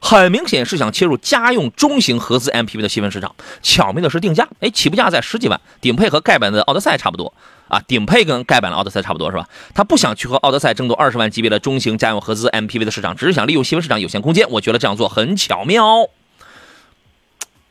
[0.00, 7.32] 很明显是想切入家用中型合资 MPV 的细分市场，巧妙的是定价，哎，起步价在十几万，顶配和盖板的奥德赛差不多
[7.68, 9.48] 啊，顶配跟盖板的奥德赛差不多是吧？
[9.74, 14.48] 他不想去和奥德赛争夺二十万级别的中型家用合资 MPV 的市场，只是想利用细分市场有限空间。
[14.50, 16.08] 我觉得这样做很巧妙，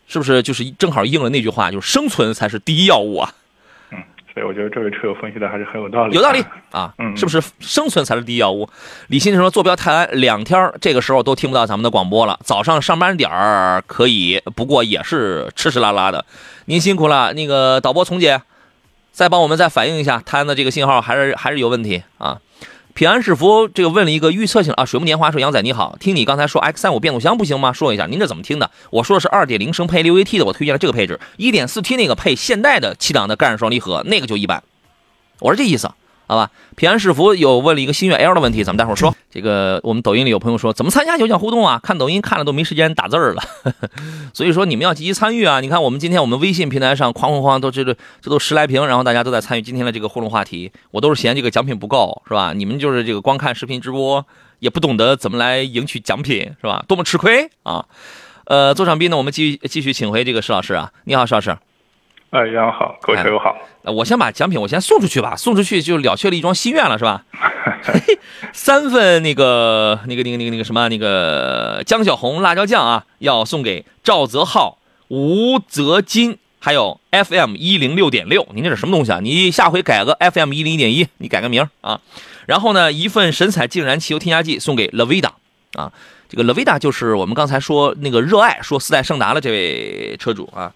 [0.07, 0.43] 是不是？
[0.43, 3.33] 就是正好应了那句话，就是生存才是第一要务啊。
[4.35, 6.15] 嗯，所以我觉得这位车友分析的还是很有道理。
[6.15, 8.67] 有道理啊，嗯是不是生存才是第一要务？
[9.07, 16.25] 李先生说坐标泰安两天儿这个时候都听不到咱们的广播了，早上上班点儿可以，不过也是吃吃拉拉的。
[16.65, 18.41] 您辛苦了，那个导播丛姐，
[19.11, 22.39] 再帮我们再反映一下泰安的这个信号还是还是有问题啊。
[22.95, 27.73] 平安是福这个问了一个预测性啊，水木年华说杨仔你好，听你刚才说 X 三五变速箱不行吗？
[27.73, 28.71] 说一下您这怎么听的？
[28.89, 34.63] 我说的是二点零升配六 AT 的，我推荐了这个配置，一点四 T 那个配现代的七档的干式双离合，那个就一般。
[35.41, 35.91] 我是这意思，
[36.27, 36.49] 好吧？
[36.75, 39.15] 平安是福有问了一个星越 L 的问题，咱们待会儿说。
[39.29, 41.79] 这个我们抖音里有朋友说，怎么参加有奖互动啊？
[41.83, 43.43] 看抖音看了都没时间打字儿了，
[44.33, 45.59] 所以说你们要积极参与啊！
[45.59, 52.53] 你看我们今天我们微信平台上哐哐哐都这这这都十来屏，然后大家都在参与今天的这个互动话题，我都是嫌这个奖品不够，是吧？
[52.53, 54.25] 你们就是这个光看视频直播，
[54.59, 56.83] 也不懂得怎么来赢取奖品，是吧？
[56.87, 57.85] 多么吃亏啊！
[58.45, 61.57] 呃，座上宾呢，我们继续继续请回这个石老师啊，你好，石老师。
[62.31, 63.55] 哎，杨好，各位车友好。
[63.83, 67.23] 呃我先把奖品我先送出去吧，送出去就了却了一桩心愿了，是吧？
[68.51, 78.47] 三份那个那个那个那个那个什么那个江小红辣椒酱啊，要送给赵泽浩、吴泽金，还有 FM 一零六点六。
[78.53, 79.19] 您这是什么东西啊？
[79.21, 82.01] 你下回改个 FM 一零一点一，你改个名啊。
[82.47, 85.29] 然后呢，一份神采净燃汽油添加剂送给 Lavida
[85.73, 85.91] 啊，
[86.27, 90.73] 这个 Lavida 就是我们刚才说那个热爱说四代胜达的这位车主啊。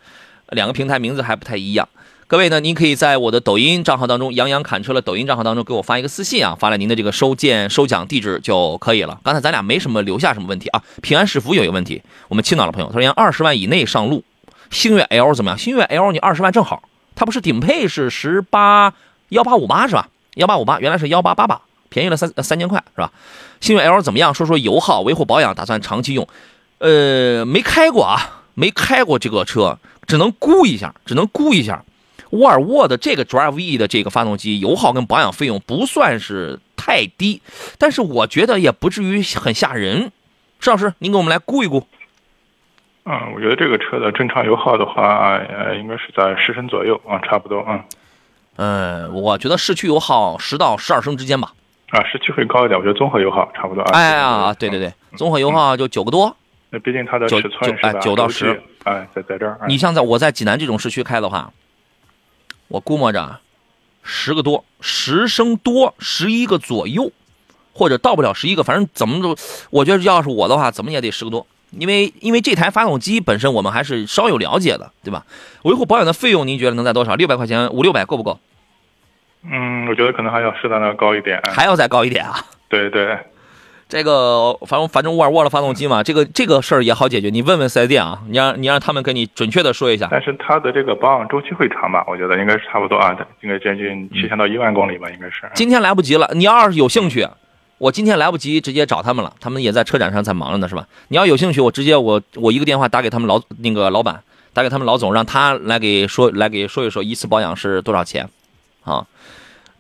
[0.52, 1.88] 两个平台名字还不太一样。
[2.28, 9.20] 各位呢，您可以在我的抖音账号当中“杨洋侃车”的抖音账号当中给我发一个私信啊，发来您的这个收件收奖地址就可以了。
[9.24, 10.84] 刚才咱俩没什么留下什么问题啊。
[11.02, 14.24] 平安是福有一个问题，我们青岛的朋友他说：“杨二十万以内上路，
[14.70, 15.58] 星越 L 怎么样？
[15.58, 16.84] 星越 L 你二十万正好，
[17.16, 18.94] 它不是顶配是十八
[19.30, 20.08] 幺八五八是吧？
[20.36, 23.12] 幺八五八原来是幺八八八，便宜了三三千块是吧？
[23.60, 24.32] 星越 L 怎么样？
[24.36, 26.28] 说说油耗、维护保养，打算长期用。
[26.78, 29.80] 呃，没开过啊，没开过这个车，
[30.10, 31.84] 只能估一下，只能估一下。
[32.32, 37.42] 沃尔沃的这个 Drive E 的这个发动机油耗跟保养费用不算是太低，
[37.78, 40.12] 但是我觉得也不至于很吓人。
[40.60, 41.86] 石老师，您给我们来估一估。
[43.06, 47.86] 嗯，我觉得这个车的正常油耗的话，呃，应该是在十升左右啊，差不多啊。
[48.58, 51.54] 嗯，我觉得市区油耗十到十二升之间吧。
[51.90, 53.92] 啊，市区会高一点，我觉得综合油耗差不多二。
[53.94, 56.36] 哎呀，对对对，综合油耗就九个多。
[56.70, 57.94] 那毕竟它的尺寸是吧？
[57.94, 59.60] 九到十，哎，在在这儿。
[59.68, 61.52] 你像在我在济南这种市区开的话。
[62.72, 63.40] 我估摸着，
[64.04, 67.12] 十个多，十升多，十一个左右，
[67.74, 69.36] 或者到不了十一个，反正怎么都，
[69.72, 75.26] 我觉得要是我的话，怎么也得十个多，因为因为这台发动机本身我们还是稍有了解的，对吧？
[75.64, 77.16] 维护保养的费用您觉得能在多少？
[77.16, 78.40] 六百块钱，五六百够不够？
[79.42, 82.46] 嗯，我觉得可能还要适当的高一点，还要再高一点啊？
[82.68, 83.18] 对对。
[83.90, 87.32] 这个反正反正沃尔沃的发动机嘛，这个这个事儿也好解决。
[87.32, 90.08] 你问问四 S 店啊，你让你让他们给你准确的说一下。
[90.12, 92.06] 但是它的这个保养周期会长吧？
[92.08, 95.50] 我觉得应该是差不多啊，应该接近七千到一万公里吧，应该是。
[95.56, 97.28] 今天来不及了，你要是有兴趣，
[97.80, 100.88] 我今天来不及直接找他们了，他们也在车展上在忙着呢，是吧？
[101.08, 104.22] 你要有兴趣，我直接我我一个电话打给他们老那个老板，
[104.54, 108.30] 打给他们老总，让他来给说来给说一说一次保养是多少钱，
[108.84, 109.08] 啊？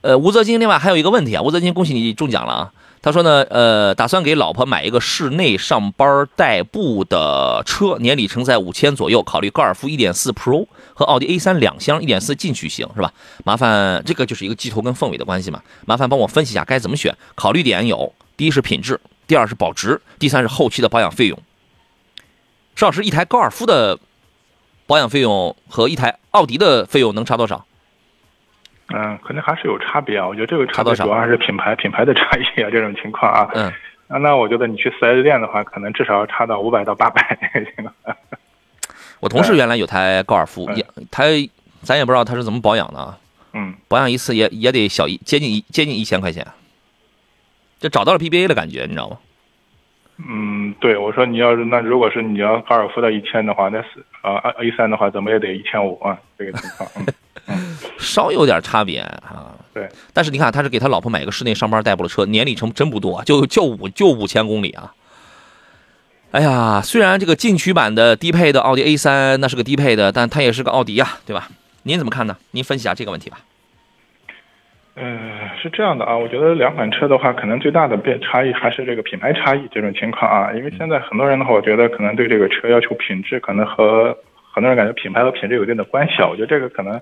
[0.01, 2.71] 呃，吴泽金，另外还有一个问题啊，吴泽金，恭喜你中奖了啊！
[3.01, 13.13] 他说呢，呃，打算给老婆买一个室内上班代步的车，年里程在五千左右，考虑高尔夫1.4 Pro 和奥迪 A3 两厢1.4进取型，是吧？
[13.45, 17.15] 麻烦这个就是一个鸡头跟凤尾的关系嘛，麻烦帮我分析一下该怎么选。
[17.35, 21.39] 考虑点有：第一是品质，第二是保值，第三是后期的保养费用。
[22.75, 23.97] 石老师，一台高尔夫的
[24.87, 27.65] 保养费用和一台奥迪的费用能差多少？
[28.93, 30.27] 嗯，可能还是有差别啊。
[30.27, 33.49] 我觉得这个差别主要还是品牌品牌的差异啊，这种情况啊。
[33.53, 33.71] 嗯。
[34.07, 37.37] 啊，那我觉得你去四 S 店的话，可能至少要差到五百到八百。
[39.19, 41.25] 我同事原来有台高尔夫，也他
[41.81, 43.17] 咱也不知道他是怎么保养的啊。
[43.53, 43.75] 嗯。
[43.87, 46.47] 保养一次也也得小一接近一接近一千块钱，
[47.79, 49.17] 就找到了 PBA 的感觉，你知道吗？
[50.27, 56.89] 嗯，对，我说你要是那如果是你要高尔夫的一千的话，那是啊 A 三的话，怎么也得一千五啊，这个情况。
[56.97, 57.05] 嗯。
[57.97, 64.93] 稍有点差别啊，对，但是你看，他是给他老婆买个室内上班代步的车，年里程真不多，就就五就五千公里啊。
[66.31, 71.47] 哎呀，虽然这个进取版的低配的奥迪 A 三那是个低配的，但它也是个奥迪呀，对吧？
[71.83, 72.37] 您怎么看呢？
[72.51, 73.39] 您分析下这个问题吧。
[75.01, 75.17] 嗯，
[75.61, 84.15] 是这样的啊，我觉得两款车的话，可能最大的变差异还是这个品牌差异这种情况啊，因为现在很多人的话，我觉得可能对这个车要求品质，可能和
[84.53, 86.99] 很多人感觉品牌和品质有一定的关系啊，我觉得这个可能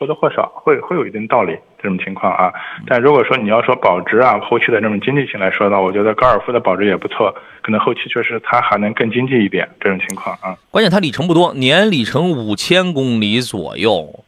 [0.00, 2.50] 或多或少会会有一定道理这种情况啊。
[2.86, 10.56] 但如果说你要说保值啊，后期的这种经济性来说呢，我觉得高尔夫的保值也不错，可能后期确实它还能更经济一点这种情况啊。
[10.70, 14.24] 关键它里程不多，年里程五千公里左右。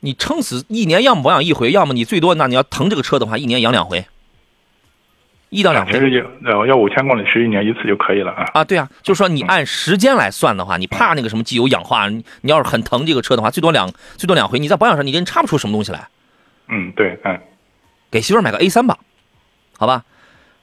[0.00, 4.04] 你撑死一年，要么保养一回，要么你最多那你要疼这个车的话，一年养两回，
[5.54, 5.92] 一到两回。
[5.92, 8.50] 其实就呃要五千公里，是一年一次就可以了啊。
[8.54, 16.08] 啊，对啊，就是说你按时间来算的话，你怕那个什么机油氧化，你你要是很疼这个车的话，最多两最多两回，你在保养上你真插不出什么东西来。
[16.68, 17.40] 嗯，对，嗯，
[18.10, 18.98] 给媳妇儿买个 A 三吧，
[19.78, 20.04] 好吧。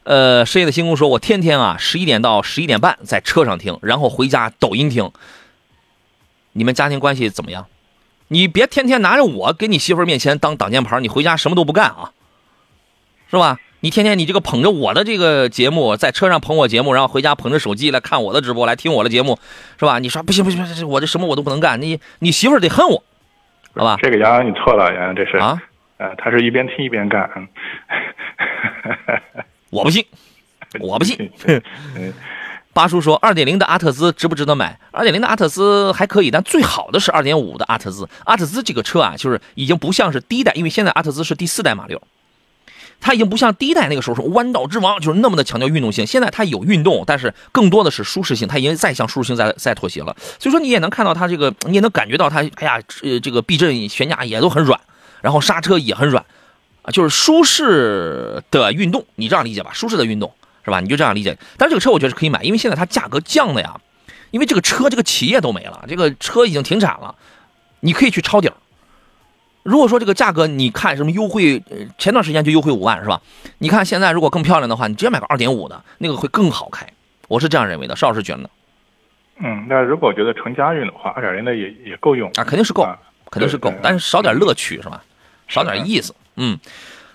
[0.04, 5.12] 呃，深夜的星空说，我天天啊十一点到十一点半在车上听，然后回家抖音听。
[6.54, 7.68] 你们家庭关系怎么样？
[8.28, 12.12] 你别天天拿着我给你媳妇儿面前当挡箭牌，你回家什么都不干啊，
[13.30, 13.60] 是吧？
[13.84, 19.40] 你天天你这个捧着我的这个节目，在车上捧我节目，然后回家捧着手机来看我的直播，来听我的节目，
[19.80, 19.98] 是吧？
[19.98, 23.04] 你说不行不行不行，我这什么我都不能干，你 你媳妇儿得恨我，
[23.76, 23.98] 好吧？
[24.02, 25.62] 这个杨洋你错了，杨洋这是啊，
[25.98, 27.48] 呃，他是一边听一边干，嗯
[29.72, 30.06] 我不信，
[30.80, 31.32] 我不信。
[31.96, 32.14] 嗯
[32.74, 34.80] 八叔说，二点零的阿特兹值不值得买？
[34.92, 38.08] 二点零的阿特兹还可以，但最好的是二点五的阿特兹。
[38.24, 42.02] 阿特兹这个车啊，就是已经不像是第一代，因为现在阿特兹是第四代马六，
[43.02, 46.08] 它已经不像第一代那个时候是弯道之王，就是那么的强调运动性。
[46.08, 50.16] 现在它有运动，但是更多的是舒适性，它已经再向舒适性在在妥协了。
[50.40, 54.80] 所以说你也能看到它 这个，你也能感觉到它，哎呀，呃，这个避震、悬架也都很软，
[55.22, 56.24] 然后刹车也很软，
[56.84, 59.72] 啊，就是舒适的运动，你这样理解吧？
[59.74, 60.32] 舒适的运动。
[60.64, 60.80] 是吧？
[60.80, 61.36] 你就这样理解。
[61.58, 63.82] 但是这个车我觉得是可以买，因为现在它价格降的呀，
[64.30, 67.16] 因为这个车这个企业都没了，这个车已经停产了，
[67.80, 68.54] 你可以去抄底儿。
[69.64, 71.62] 如果说这个价格你看什么优惠，
[71.98, 73.22] 前段时间就优惠五万是吧？
[73.60, 76.88] 你看现在如果更漂亮的话，你直接买个二点五的那个会更好开，
[77.28, 77.96] 我是这样认为的。
[77.96, 78.50] 邵老师觉得呢？
[79.44, 82.88] 嗯，那如果觉得纯家用的话，二点零的也也够用啊，肯定是够，
[83.30, 85.04] 肯定是够，但是少点乐趣是吧？
[85.48, 86.60] 少点意思，嗯。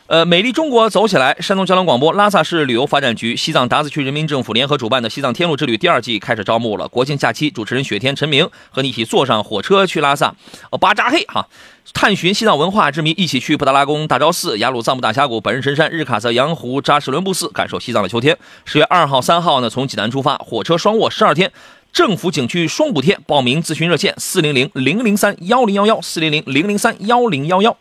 [0.08, 1.36] 呃，美丽中国走起来！
[1.40, 6.86] 山东交通广播、拉萨市旅游发展局、西藏达孜区人民政府联合主办的西藏天路之旅第二季开始招募了。
[6.86, 10.32] 国庆假期，主持人雪天、陈明和你一起坐上火车去拉萨，
[10.70, 11.48] 哦，巴扎嘿哈，
[11.92, 18.38] 探寻西藏文化之谜，一起去布达拉宫、大昭寺、雅鲁藏布大峡谷、本日神山、日喀则羊湖、扎什伦布寺，感受西藏的秋天。
[18.64, 21.50] 十月二号、三号呢，从济南出发，火车双卧十二天，
[21.92, 23.18] 政府景区双补贴。
[23.26, 27.76] 报名咨询热线：四零零零零三幺零幺幺，四零零零零三幺零幺幺。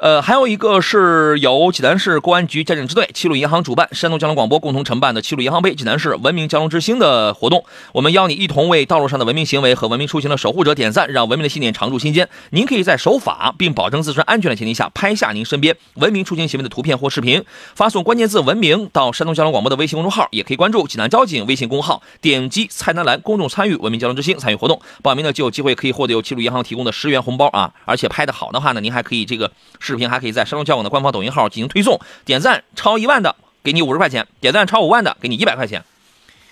[0.00, 7.66] 呃，还有一个是由济南市公安局交警支队、齐鲁银行主办、山东交通广播共同承办的齐鲁银行杯济南市文明交通之星的活动。
[7.92, 12.26] 我们邀你一同为道路上的文明行为和文明出行的守护者点赞，让文明的信念常驻心间。
[12.48, 17.44] 您可以在守法并保证自身安全的前提下，拍下您身边文明出行行为的图片或视频，
[17.74, 24.80] 发送关键字“文明”到山东交通广播的微信公众号，也可以关注济南交警微信公号，点击菜单栏公众参与文明交通之星参与活动。
[25.02, 27.70] 报名呢就有机会可以获得由齐鲁银行提供的十元红包啊！
[27.84, 29.50] 而且拍的好的话呢，您还可以这个
[29.90, 35.84] 视频还可以在山东交广的官方抖音号进行推送，点赞超一万的给你五十块钱，点赞超五万的给你一百块钱。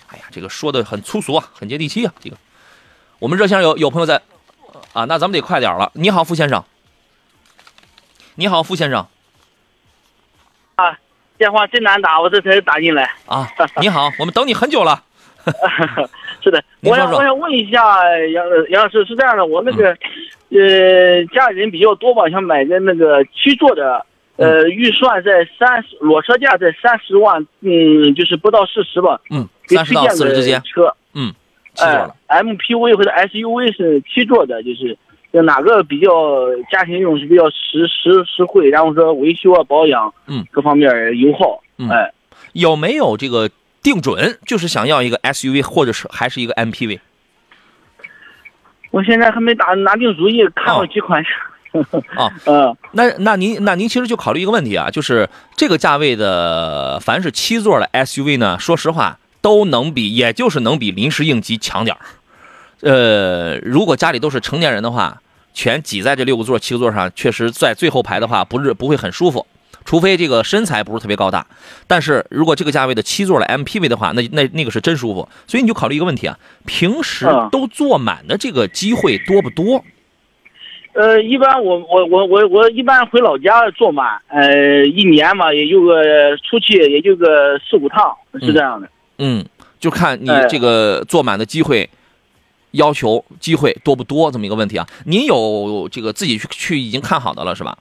[0.07, 2.13] 哎呀，这个说的很粗俗啊，很接地气啊。
[2.19, 2.37] 这个，
[3.19, 4.21] 我们热线上有有朋友在
[4.93, 5.91] 啊，那咱们得快点了。
[5.93, 6.63] 你好，付先生。
[8.35, 9.07] 你好，付先生。
[10.75, 10.97] 啊，
[11.37, 13.13] 电话真难打，我这才打进来。
[13.25, 13.47] 啊，
[13.81, 15.03] 你好，我们等你很久了。
[16.41, 17.79] 是的，我想我想问一下
[18.33, 19.89] 杨杨老师，是这样的，我那个
[20.49, 24.05] 呃家里人比较多吧，想买个那个七座的，
[24.37, 29.19] 呃预算在三十，裸车价在三十万，嗯，就是不到四十吧。
[29.29, 30.61] 嗯，三十到四十之间。
[30.63, 31.33] 车，嗯，
[31.73, 32.15] 七座的。
[32.29, 34.97] MPV 或者 SUV 是七座的，就是
[35.43, 41.61] 哪个比较家庭用是比较实实实惠，然后说维修啊保养，嗯，各方面油耗，
[41.91, 42.11] 哎，
[42.53, 43.49] 有没有这个？
[43.89, 46.99] 定准就是想要一个 SUV，或者是还是一个 MPV。
[48.91, 51.23] 我现在还没打拿定主意，看了几款。
[52.15, 62.01] 啊， 嗯，那那您那您其实就考虑一个问题啊，就是这个价位的，凡是七座的 SUV 呢，说实话都能比，也就是能比临时应急强点儿。
[62.81, 65.19] 呃，如果家里都是成年人的话，
[65.55, 69.47] 全挤在这六个座、七个座上，确实在最后排的话，不是不会很舒服。
[69.89, 71.47] 除非这个身材不是特别高大，
[71.87, 75.27] 但是如果这个价位的七座的 MPV 的话，那那那个是真舒服。
[75.47, 76.37] 所以你就考虑一个问题啊，
[76.67, 79.83] 平时都坐满的这个机会多不多？
[80.93, 88.87] 呃，一般我我我我我一般回老家坐满，呃，一年嘛也就个出去也就个四五趟，是这样的。
[89.17, 89.43] 嗯，
[89.79, 91.89] 就看你这个坐满的机会，
[92.73, 94.85] 要求机会多不多这么一个问题啊。
[95.05, 97.75] 您有这个自己去去已经看好的了是吧？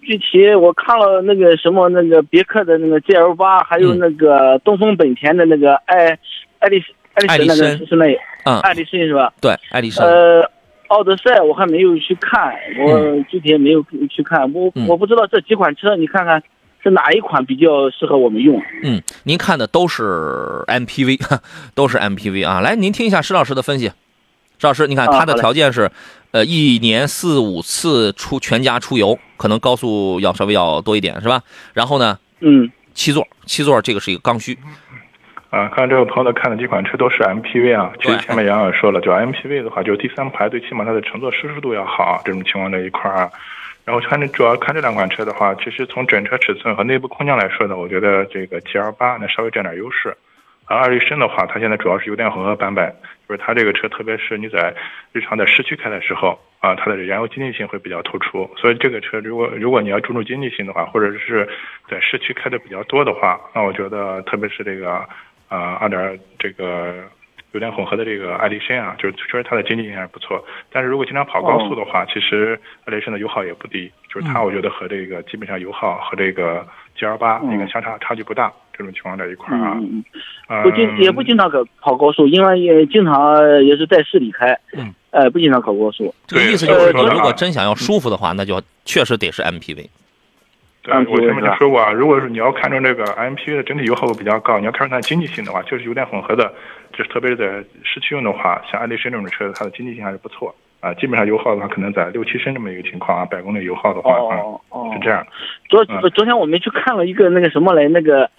[0.00, 6.18] 具体我看了那个什么那个别克的那个 GL 八，还有那个东风本田的那个爱
[6.58, 6.82] 爱丽
[7.14, 8.06] 爱丽绅那个是那
[8.44, 9.32] 嗯爱丽绅是吧？
[9.40, 10.02] 对，爱丽绅。
[10.04, 10.48] 呃，
[10.86, 16.42] 奥德赛我还没有去看，我具体也没有去看，我我不知道这几款车，你看看
[16.82, 18.62] 是哪一款比较适合我们用？
[18.84, 21.20] 嗯，您看的都是 MPV，
[21.74, 22.60] 都是 MPV 啊。
[22.60, 23.92] 来，您听一下石老师的分析。
[24.60, 25.88] 施老师，你看他的条件是，
[26.30, 31.42] 呃，一年四五次出全家出游，可能高速要稍微要多一点，是吧？
[31.72, 34.58] 然后呢，嗯，七座，七座这个是一个刚需。
[35.50, 37.90] 啊，看这位朋友看的几款车都是 MPV 啊。
[38.02, 43.30] 其实前面杨老师说了，就 MPV 的话，就第三排最起码它的乘坐舒适度要好，这种情况这一块啊。
[43.86, 50.14] 然后看这主要看这两款车的话，其实从整车尺寸和内部空间来说呢，我觉得这个 GL 八呢稍微占点优势。
[50.68, 52.94] 而艾力绅的话，它现在主要是油电混合版本，
[53.26, 54.74] 就是它这个车，特别是你在
[55.12, 58.48] 日常在市区开的时候啊，它的燃油经济性会比较突出。
[58.56, 61.48] 所以这个车如果如果你要注重经济性的话，或者是
[61.90, 64.92] 在市区开的比较多的话，那我觉得特别是这个
[65.48, 66.96] 啊二点这个
[67.52, 70.44] 油电混合的这个艾力绅啊，就是确实它的经济性还是不错。
[70.70, 76.66] 但是如果经常跑高速的话，其实艾力绅的油耗也不低，就是它我觉得和这个基本上油耗和这个
[76.98, 78.52] GL 八应该相差差距不大。
[78.78, 80.04] 这种情况在一块儿啊，嗯
[80.48, 86.14] 嗯，不经也不经常跑跑高速，因为也经常也是在市里开，嗯，呃，不经常跑高速。
[86.28, 89.88] 这个意思就是说，如果真想要舒服的话，那就确实得是 MPV。
[90.80, 96.50] 对，我前面就说过啊，如果是你要看中这个 MPV 的整体油耗比较高，你要看中它经济性的话，就是油电混合的，
[96.92, 97.44] 就是特别是在
[97.82, 100.94] 市区用的话，像爱丽绅这种车，它的经济性还是不错啊。
[100.94, 105.26] 基本上油耗的话，可能在六七升这么一个情况啊，百公里油耗的话，哦哦，是这样。
[105.68, 108.30] 昨昨天我们去看了一个那个什么来，那个。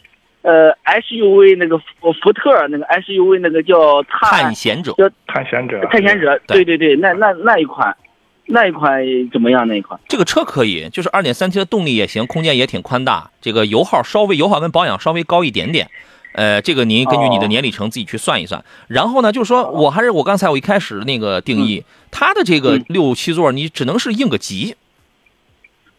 [0.41, 7.93] 呃，SUV 那个福福特那个 SUV 那个叫探险者，叫探险者，探险者，对对对，那那那一款，
[8.45, 9.67] 那一款怎么样？
[9.67, 9.99] 那一款？
[10.07, 15.89] 这个车可以，就是二点三 T 的动力也行，空间也挺宽大，这个油耗稍微油耗跟保养稍微高一点点，
[16.33, 18.63] 呃，这个您根据你的年里程自己去算一算。
[18.87, 24.75] 然后呢，就是说我还是我刚才我一开始那个定义，它的这个六七座你只能是应个急。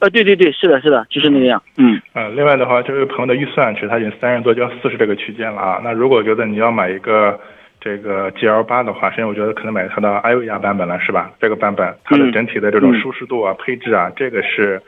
[0.00, 1.62] 呃，对对对，是的，是的，就是那个样。
[1.76, 5.80] 嗯，呃，另外的话，这位朋友的预算其实他已经三十多到四十这个区间了啊。
[5.84, 7.38] 那如果觉得你要买一个
[7.80, 11.30] 这个 GL 八的话，实际上我觉得可能买它的 i 维亚版本了，是吧？
[11.40, 14.80] 这个版本它的整体的这种舒适度啊、配置啊，这个是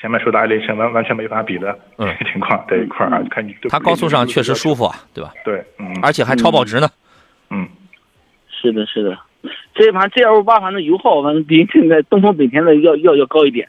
[0.00, 3.22] 前面说的艾力绅完完全没法比的嗯情况这一块啊。
[3.30, 5.30] 看你它高速上确实舒服啊，对吧？
[5.44, 6.88] 对，嗯，而且还超保值呢。
[7.50, 7.68] 嗯，
[8.50, 9.16] 是的，是的，
[9.74, 13.68] 这一盘 GL 八反正油耗反正比现在东风本田的要要要高一点。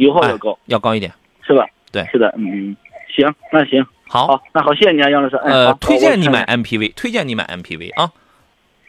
[0.00, 1.12] 油耗要高，要高一点，
[1.46, 1.64] 是吧？
[1.92, 2.76] 对，是的，嗯嗯，
[3.14, 5.36] 行，那行，好，那好，谢谢你啊，杨老师。
[5.36, 8.10] 呃，推荐你买 MPV，推荐你买 MPV 啊。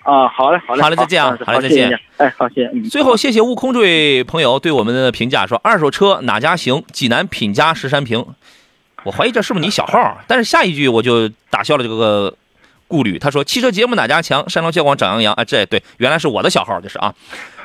[0.03, 1.99] 啊，好嘞，好嘞，好嘞，再见啊，好嘞，再见。
[2.17, 2.89] 哎，好，谢谢。
[2.89, 6.83] 最后，谢谢悟空这位朋友对我们的评价，说二手车哪家行？
[6.91, 8.25] 济南品家石山平。
[9.03, 10.17] 我怀疑这是不是你小号？
[10.27, 12.33] 但是下一句我就打消了这个
[12.87, 13.19] 顾虑。
[13.19, 14.47] 他说汽车节目哪家强？
[14.49, 17.13] 山东交广长杨洋啊，这对，原来是我的小号，这是啊。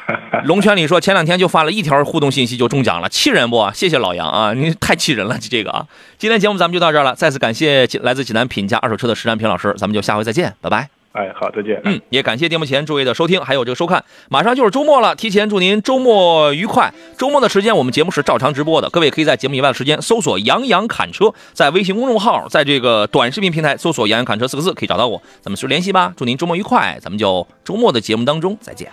[0.44, 3.68] 龙泉里说，前两天就发了一条互动信息就中奖了，气人不？
[3.74, 5.86] 谢谢老杨啊，你太气人了，这个啊。
[6.18, 10.88] 今天节目咱们就到这儿了，再次感谢来自济南品家二手车的石占平老师，咱们就下回再见，拜拜。
[11.12, 11.80] 哎，好，再见。
[11.84, 14.04] 嗯，也感谢电幕前诸位的收听，还有这个收看。
[14.28, 16.92] 马上就是周末了，提前祝您周末愉快。
[17.16, 26.12] 周末的时间我们节目是照常直播的，各位可以在节目以外的时间搜索“杨洋侃车”，在微信公众号，在这个短视频平台搜索“杨洋侃车”四个字可以找到我，咱们随时联系吧。
[26.14, 28.86] 祝您周末愉快，咱们就周末的节目当中再见。